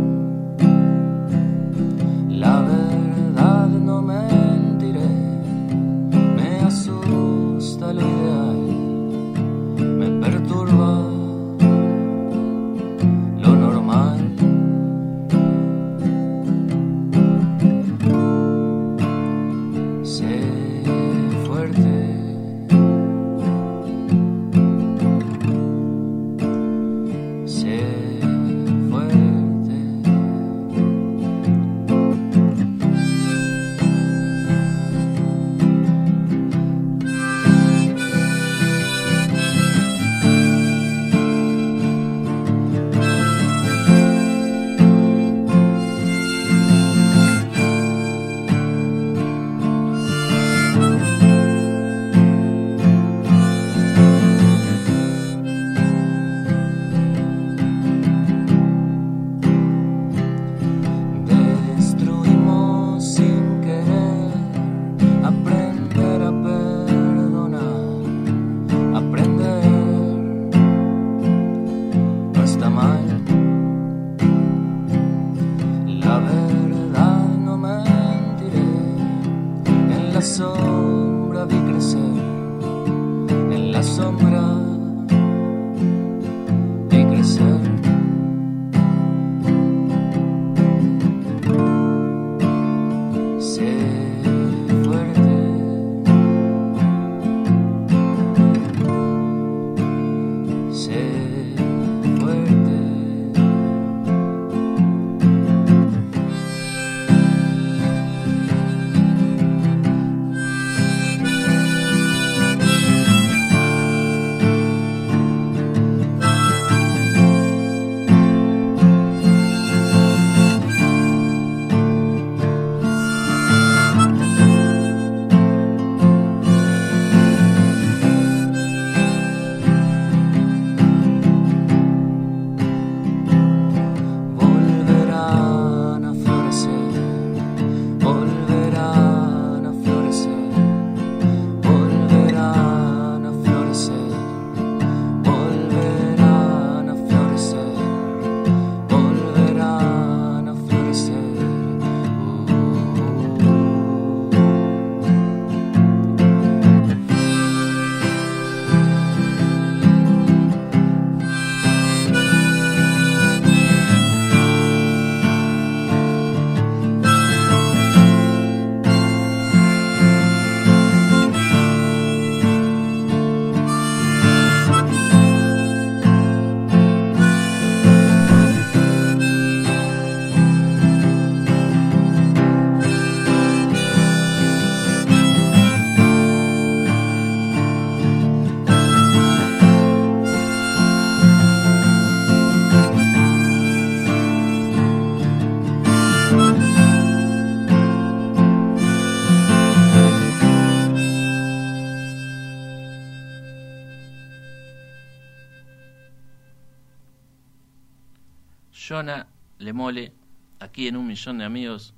Jonah 208.99 209.29
Lemole, 209.59 210.13
aquí 210.59 210.89
en 210.89 210.97
un 210.97 211.07
millón 211.07 211.39
de 211.39 211.45
amigos. 211.45 211.95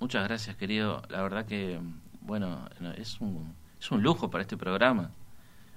Muchas 0.00 0.24
gracias, 0.26 0.56
querido. 0.56 1.02
La 1.10 1.20
verdad 1.22 1.44
que, 1.44 1.78
bueno, 2.22 2.66
no, 2.80 2.92
es 2.92 3.20
un, 3.20 3.54
es 3.78 3.90
un 3.90 4.02
lujo 4.02 4.30
para 4.30 4.40
este 4.40 4.56
programa. 4.56 5.10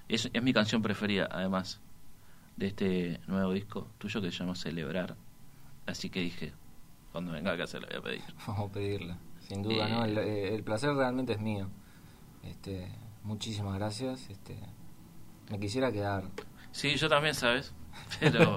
Es, 0.08 0.30
es 0.32 0.42
mi 0.42 0.54
canción 0.54 0.82
preferida, 0.82 1.28
además, 1.30 1.82
de 2.56 2.68
este 2.68 3.20
nuevo 3.28 3.52
disco 3.52 3.90
tuyo 3.98 4.22
que 4.22 4.32
se 4.32 4.38
llama 4.38 4.56
Celebrar. 4.56 5.18
Así 5.86 6.10
que 6.10 6.22
dije, 6.22 6.54
cuando 7.12 7.34
venga 7.34 7.52
acá 7.52 7.68
se 7.68 7.82
la 7.82 7.88
voy 7.88 7.98
a 7.98 8.02
pedir. 8.02 8.22
Vamos 8.48 8.70
a 8.70 8.74
pedirla, 8.74 9.18
sin 9.42 9.64
duda, 9.64 9.86
Eh, 9.86 9.92
¿no? 9.92 10.06
El, 10.06 10.18
eh, 10.18 10.56
el 10.56 10.64
placer 10.64 10.94
realmente 10.94 11.34
es 11.34 11.42
mío. 11.42 11.68
Este, 12.44 12.90
muchísimas 13.24 13.76
gracias. 13.76 14.30
Este, 14.30 14.58
me 15.50 15.60
quisiera 15.60 15.92
quedar. 15.92 16.24
Sí, 16.72 16.96
yo 16.96 17.10
también, 17.10 17.36
¿sabes? 17.36 17.74
Pero 18.22 18.56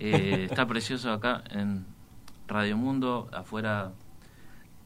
eh, 0.00 0.46
está 0.50 0.66
precioso 0.66 1.12
acá 1.12 1.42
en 1.50 1.86
Radio 2.46 2.76
Mundo. 2.76 3.28
Afuera 3.32 3.92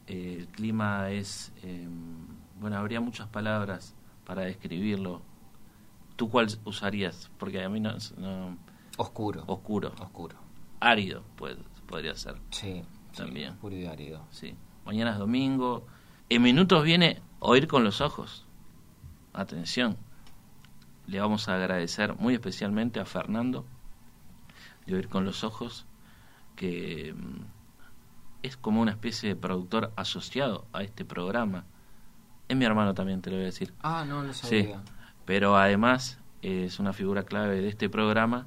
eh, 0.06 0.36
el 0.40 0.46
clima 0.48 1.10
es... 1.10 1.52
eh, 1.62 1.86
bueno, 2.60 2.76
habría 2.78 3.00
muchas 3.00 3.28
palabras 3.28 3.94
para 4.24 4.42
describirlo. 4.42 5.22
¿Tú 6.16 6.28
cuál 6.30 6.48
usarías? 6.64 7.30
Porque 7.38 7.62
a 7.62 7.68
mí 7.68 7.80
no... 7.80 7.92
no- 8.18 8.56
Oscuro. 8.98 9.44
oscuro. 9.46 9.92
Oscuro. 10.00 10.36
Árido 10.80 11.22
puede- 11.36 11.56
podría 11.86 12.14
ser. 12.14 12.36
Sí, 12.50 12.82
También. 13.16 13.52
Oscuro 13.54 13.76
y 13.76 13.86
árido. 13.86 14.24
Sí. 14.30 14.54
Mañana 14.84 15.12
es 15.12 15.18
domingo. 15.18 15.86
En 16.28 16.42
minutos 16.42 16.84
viene 16.84 17.20
Oír 17.40 17.66
con 17.66 17.84
los 17.84 18.00
ojos. 18.00 18.46
Atención. 19.32 19.96
Le 21.06 21.20
vamos 21.20 21.48
a 21.48 21.54
agradecer 21.56 22.14
muy 22.16 22.34
especialmente 22.34 23.00
a 23.00 23.04
Fernando 23.04 23.64
de 24.92 24.98
Oír 24.98 25.08
con 25.08 25.24
los 25.24 25.44
ojos, 25.44 25.86
que 26.56 27.14
mm, 27.16 27.40
es 28.42 28.56
como 28.56 28.80
una 28.82 28.92
especie 28.92 29.28
de 29.30 29.36
productor 29.36 29.92
asociado 29.96 30.66
a 30.72 30.82
este 30.82 31.04
programa. 31.04 31.64
Es 32.48 32.56
mi 32.56 32.64
hermano 32.64 32.94
también, 32.94 33.22
te 33.22 33.30
lo 33.30 33.36
voy 33.36 33.44
a 33.44 33.46
decir. 33.46 33.72
Ah, 33.82 34.04
no 34.06 34.22
lo 34.22 34.32
Sí, 34.32 34.62
sabía. 34.62 34.82
pero 35.24 35.56
además 35.56 36.18
es 36.42 36.78
una 36.80 36.92
figura 36.92 37.24
clave 37.24 37.60
de 37.60 37.68
este 37.68 37.88
programa 37.88 38.46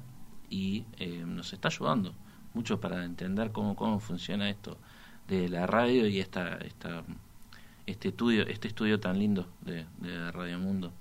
y 0.50 0.84
eh, 0.98 1.24
nos 1.26 1.52
está 1.52 1.68
ayudando 1.68 2.14
mucho 2.54 2.80
para 2.80 3.04
entender 3.04 3.52
cómo, 3.52 3.74
cómo 3.76 3.98
funciona 4.00 4.48
esto 4.50 4.78
de 5.28 5.48
la 5.48 5.66
radio 5.66 6.06
y 6.06 6.20
esta, 6.20 6.56
esta, 6.58 7.02
este 7.86 8.08
estudio 8.08 8.46
este 8.46 8.68
estudio 8.68 9.00
tan 9.00 9.18
lindo 9.18 9.48
de, 9.62 9.86
de 9.98 10.30
Radio 10.32 10.58
Mundo. 10.58 10.92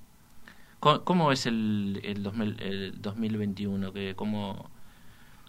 ¿Cómo, 0.79 1.03
cómo 1.03 1.31
es 1.31 1.45
el, 1.45 1.99
el, 2.03 2.23
2000 2.23 2.61
el 2.61 3.01
2021? 3.01 3.93
¿Qué, 3.93 4.13
cómo, 4.15 4.69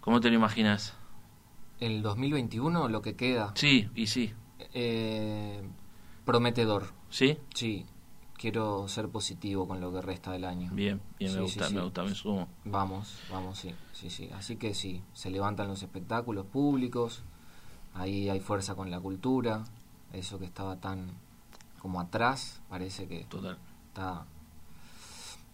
¿Cómo 0.07 0.21
te 0.21 0.29
lo 0.31 0.37
imaginas? 0.37 0.95
El 1.81 2.01
2021, 2.01 2.89
lo 2.89 3.03
que 3.03 3.17
queda. 3.17 3.51
Sí, 3.57 3.91
y 3.97 4.07
sí. 4.07 4.33
Eh, 4.73 5.61
prometedor. 6.25 6.93
¿Sí? 7.11 7.39
Sí. 7.55 7.85
Quiero 8.35 8.87
ser 8.87 9.09
positivo 9.09 9.67
con 9.67 9.81
lo 9.81 9.93
que 9.93 10.01
resta 10.03 10.31
del 10.31 10.45
año. 10.45 10.71
Bien, 10.73 11.01
bien, 11.19 11.33
me 11.33 11.39
Sí, 11.39 11.43
gusta, 11.43 11.67
sí, 11.67 11.75
me 11.75 11.81
sí. 11.81 11.85
gusta, 11.87 12.03
me 12.05 12.15
sumo. 12.15 12.47
Vamos, 12.65 13.19
vamos, 13.33 13.59
sí, 13.59 13.75
sí, 13.93 14.09
sí. 14.09 14.31
Así 14.33 14.55
que 14.55 14.75
sí, 14.75 15.03
se 15.13 15.29
levantan 15.29 15.67
los 15.67 15.83
espectáculos 15.83 16.47
públicos, 16.47 17.25
ahí 17.93 18.29
hay 18.29 18.39
fuerza 18.39 18.77
con 18.77 18.93
la 18.93 19.01
cultura, 19.01 19.65
eso 20.13 20.39
que 20.39 20.45
estaba 20.45 20.77
tan 20.77 21.11
como 21.81 21.99
atrás, 22.01 22.61
parece 22.69 23.09
que 23.09 23.25
Total. 23.25 23.59
está, 23.89 24.25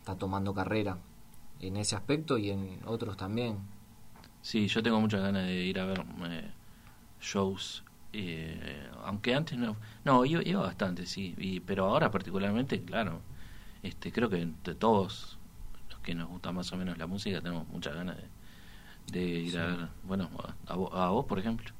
está 0.00 0.16
tomando 0.18 0.52
carrera 0.52 0.98
en 1.60 1.78
ese 1.78 1.96
aspecto 1.96 2.36
y 2.36 2.50
en 2.50 2.80
otros 2.84 3.16
también. 3.16 3.56
Sí, 4.42 4.66
yo 4.68 4.82
tengo 4.82 5.00
muchas 5.00 5.22
ganas 5.22 5.46
de 5.46 5.54
ir 5.64 5.78
a 5.78 5.84
ver 5.86 6.04
eh, 6.26 6.50
shows. 7.20 7.84
eh, 8.12 8.88
aunque 9.04 9.34
antes 9.34 9.58
no. 9.58 9.76
No, 10.04 10.24
iba, 10.24 10.42
iba 10.44 10.62
bastante, 10.62 11.06
sí. 11.06 11.34
Y, 11.38 11.60
pero 11.60 11.86
ahora, 11.86 12.10
particularmente, 12.10 12.82
claro. 12.84 13.20
este 13.82 14.12
Creo 14.12 14.30
que 14.30 14.40
entre 14.42 14.74
todos 14.74 15.38
los 15.90 16.00
que 16.00 16.14
nos 16.14 16.28
gusta 16.28 16.52
más 16.52 16.72
o 16.72 16.76
menos 16.76 16.98
la 16.98 17.06
música, 17.06 17.40
tenemos 17.40 17.68
muchas 17.68 17.94
ganas 17.94 18.16
de, 18.18 18.24
de 19.20 19.24
ir 19.40 19.58
a 19.58 19.66
ver. 19.66 19.88
Bueno, 20.04 20.30
a, 20.68 20.72
a 20.72 20.76
vos, 20.76 20.90
a 20.94 21.08
vos, 21.10 21.26
por 21.26 21.38
ejemplo. 21.38 21.70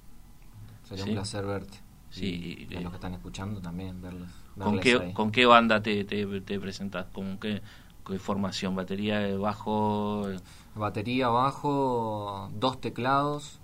Sería 0.85 1.05
Sí. 1.05 1.11
un 1.11 1.17
placer 1.17 1.45
verte. 1.47 1.79
Sí, 2.11 2.67
Y 2.71 2.77
a 2.77 2.81
los 2.81 2.91
que 2.93 2.97
están 2.97 3.15
escuchando 3.15 3.61
también, 3.63 4.03
verlos. 4.03 4.29
¿Con 4.59 4.81
qué, 4.81 4.97
ahí. 4.97 5.13
¿Con 5.15 5.33
qué 5.33 5.47
banda 5.47 5.83
te, 5.83 6.05
te, 6.05 6.41
te 6.43 6.61
presentas? 6.61 7.07
¿Con 7.13 7.39
qué, 7.39 7.63
qué 8.07 8.19
formación? 8.19 8.75
¿Batería, 8.75 9.37
bajo? 9.37 10.27
Batería, 10.75 11.29
bajo, 11.29 12.51
dos 12.55 12.81
teclados, 12.81 13.61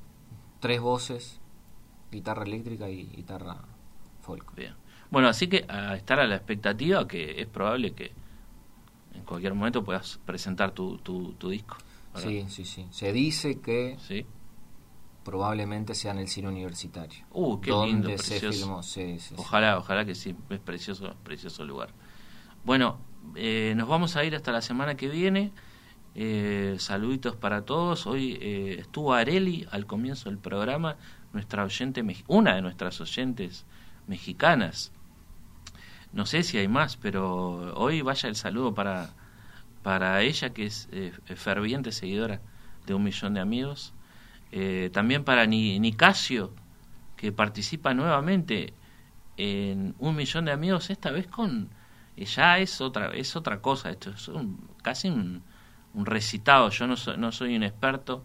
tres 0.61 0.81
voces, 0.81 1.41
guitarra 2.13 2.45
eléctrica 2.45 2.89
y 2.91 3.07
guitarra 3.07 3.59
folk. 4.21 4.55
Bien. 4.55 4.75
Bueno, 5.11 5.29
así 5.29 5.47
que 5.49 5.65
a 5.69 5.95
estar 5.97 6.21
a 6.21 6.27
la 6.27 6.37
expectativa 6.37 7.09
que 7.09 7.41
es 7.41 7.47
probable 7.47 7.93
que 7.95 8.13
en 9.15 9.23
cualquier 9.25 9.55
momento 9.55 9.83
puedas 9.83 10.19
presentar 10.27 10.73
tu, 10.73 10.99
tu, 10.99 11.33
tu 11.33 11.49
disco. 11.49 11.77
¿verdad? 12.15 12.29
Sí, 12.29 12.45
sí, 12.49 12.65
sí. 12.65 12.87
Se 12.91 13.13
dice 13.13 13.59
que 13.61 13.97
Sí. 14.01 14.27
probablemente 15.25 15.95
sea 15.95 16.13
en 16.13 16.19
el 16.19 16.29
cine 16.29 16.49
universitario. 16.49 17.25
Uh, 17.31 17.61
qué 17.61 17.71
donde 17.71 17.87
lindo, 17.87 18.09
se 18.11 18.17
precioso. 18.41 18.59
filmó. 18.59 18.83
Sí, 18.83 19.19
sí, 19.19 19.29
sí. 19.31 19.35
Ojalá, 19.39 19.79
ojalá 19.79 20.05
que 20.05 20.15
sí. 20.15 20.35
Es 20.51 20.59
precioso, 20.61 21.15
precioso 21.25 21.65
lugar. 21.65 21.91
Bueno, 22.65 22.99
eh, 23.37 23.75
nos 23.77 23.89
vamos 23.89 24.17
a 24.17 24.25
ir 24.25 24.35
hasta 24.35 24.53
la 24.53 24.63
semana 24.63 24.97
que 24.97 25.09
viene. 25.09 25.53
Eh, 26.15 26.77
saluditos 26.79 27.37
para 27.37 27.65
todos. 27.65 28.07
Hoy 28.07 28.39
eh, 28.41 28.77
estuvo 28.81 29.15
Areli 29.15 29.67
al 29.71 29.87
comienzo 29.87 30.29
del 30.29 30.39
programa, 30.39 30.97
nuestra 31.33 31.65
oyente, 31.65 32.05
una 32.27 32.55
de 32.55 32.63
nuestras 32.63 33.01
oyentes 33.01 33.65
mexicanas. 34.07 34.93
No 36.13 36.27
sé 36.27 36.43
si 36.43 36.59
hay 36.59 36.69
más, 36.69 36.97
pero 36.97 37.75
hoy 37.77 38.01
vaya 38.03 38.29
el 38.29 38.35
saludo 38.37 38.75
para, 38.75 39.11
para 39.83 40.23
ella, 40.23 40.51
que 40.51 40.67
es 40.67 40.89
eh, 40.93 41.13
ferviente 41.37 41.93
seguidora 41.93 42.41
de 42.87 42.95
un 42.95 43.05
millón 43.05 43.35
de 43.35 43.41
amigos. 43.41 43.93
Eh, 44.51 44.91
también 44.93 45.25
para 45.25 45.47
Ni- 45.47 45.79
Nicasio, 45.79 46.53
que 47.17 47.33
participa 47.33 47.93
nuevamente 47.95 48.73
en 49.37 49.95
un 49.99 50.17
millón 50.17 50.47
de 50.47 50.53
amigos, 50.53 50.91
esta 50.91 51.11
vez 51.11 51.27
con 51.27 51.69
ya 52.25 52.59
es 52.59 52.81
otra 52.81 53.09
es 53.15 53.37
otra 53.37 53.61
cosa, 53.61 53.91
esto 53.91 54.11
es 54.11 54.29
un- 54.29 54.69
casi 54.83 55.09
un, 55.09 55.43
un 55.95 56.07
recitado. 56.07 56.71
Yo 56.71 56.87
no 56.87 56.97
soy, 56.97 57.17
no 57.17 57.33
soy 57.33 57.57
un 57.57 57.63
experto 57.63 58.25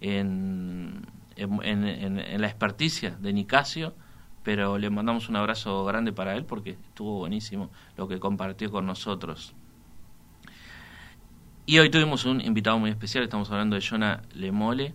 en, 0.00 1.06
en, 1.36 1.62
en- 1.64 1.84
en- 1.86 2.18
en 2.18 2.40
la 2.40 2.46
experticia 2.48 3.10
de 3.10 3.32
Nicasio, 3.32 3.94
pero 4.42 4.76
le 4.78 4.90
mandamos 4.90 5.28
un 5.28 5.36
abrazo 5.36 5.84
grande 5.84 6.12
para 6.12 6.34
él 6.36 6.44
porque 6.44 6.70
estuvo 6.70 7.18
buenísimo 7.18 7.70
lo 7.96 8.08
que 8.08 8.18
compartió 8.18 8.70
con 8.70 8.86
nosotros. 8.86 9.54
Y 11.64 11.78
hoy 11.78 11.90
tuvimos 11.90 12.24
un 12.24 12.40
invitado 12.40 12.78
muy 12.78 12.90
especial, 12.90 13.22
estamos 13.24 13.50
hablando 13.50 13.76
de 13.76 13.82
Jonah 13.88 14.22
Lemole. 14.34 14.94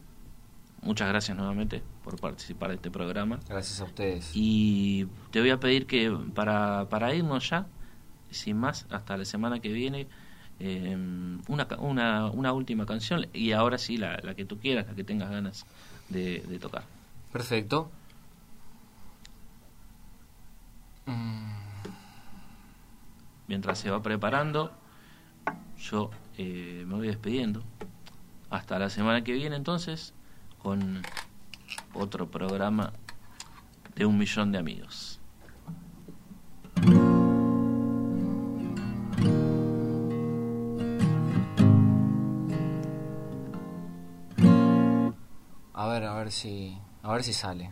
Muchas 0.82 1.08
gracias 1.08 1.36
nuevamente 1.38 1.82
por 2.04 2.20
participar 2.20 2.70
de 2.70 2.76
este 2.76 2.92
programa. 2.92 3.40
Gracias 3.48 3.80
a 3.82 3.86
ustedes. 3.86 4.32
Y 4.36 5.08
te 5.32 5.40
voy 5.40 5.50
a 5.50 5.60
pedir 5.60 5.88
que 5.88 6.12
para, 6.36 6.88
para 6.90 7.14
irnos 7.16 7.50
ya, 7.50 7.68
sin 8.32 8.58
más, 8.58 8.86
hasta 8.90 9.18
la 9.18 9.26
semana 9.26 9.60
que 9.60 9.72
viene, 9.72 10.08
eh, 10.60 10.96
una, 11.48 11.68
una, 11.80 12.26
una 12.32 12.54
última 12.54 12.86
canción 12.86 13.28
y 13.34 13.52
ahora 13.52 13.78
sí, 13.78 13.98
la, 13.98 14.20
la 14.24 14.36
que 14.36 14.46
tú 14.46 14.58
quieras, 14.58 14.88
la 14.88 14.96
que 14.96 15.04
tengas 15.04 15.30
ganas 15.30 15.66
de, 16.10 16.40
de 16.42 16.60
tocar. 16.60 16.84
Perfecto. 17.32 17.92
Mm, 21.06 21.48
Mientras 23.48 23.80
se 23.80 23.90
va 23.90 24.02
preparando, 24.02 24.72
yo 25.80 26.12
eh, 26.38 26.84
me 26.86 26.96
voy 26.96 27.08
despidiendo. 27.08 27.64
Hasta 28.50 28.78
la 28.78 28.90
semana 28.90 29.24
que 29.24 29.32
viene 29.32 29.56
entonces, 29.56 30.14
con 30.62 31.02
otro 31.94 32.30
programa 32.30 32.92
de 33.96 34.06
un 34.06 34.18
millón 34.18 34.52
de 34.52 34.58
amigos. 34.58 35.17
Ver, 46.00 46.10
a 46.10 46.14
ver 46.16 46.32
si. 46.32 46.78
A 47.04 47.12
ver 47.12 47.24
si 47.24 47.34
sale. 47.34 47.72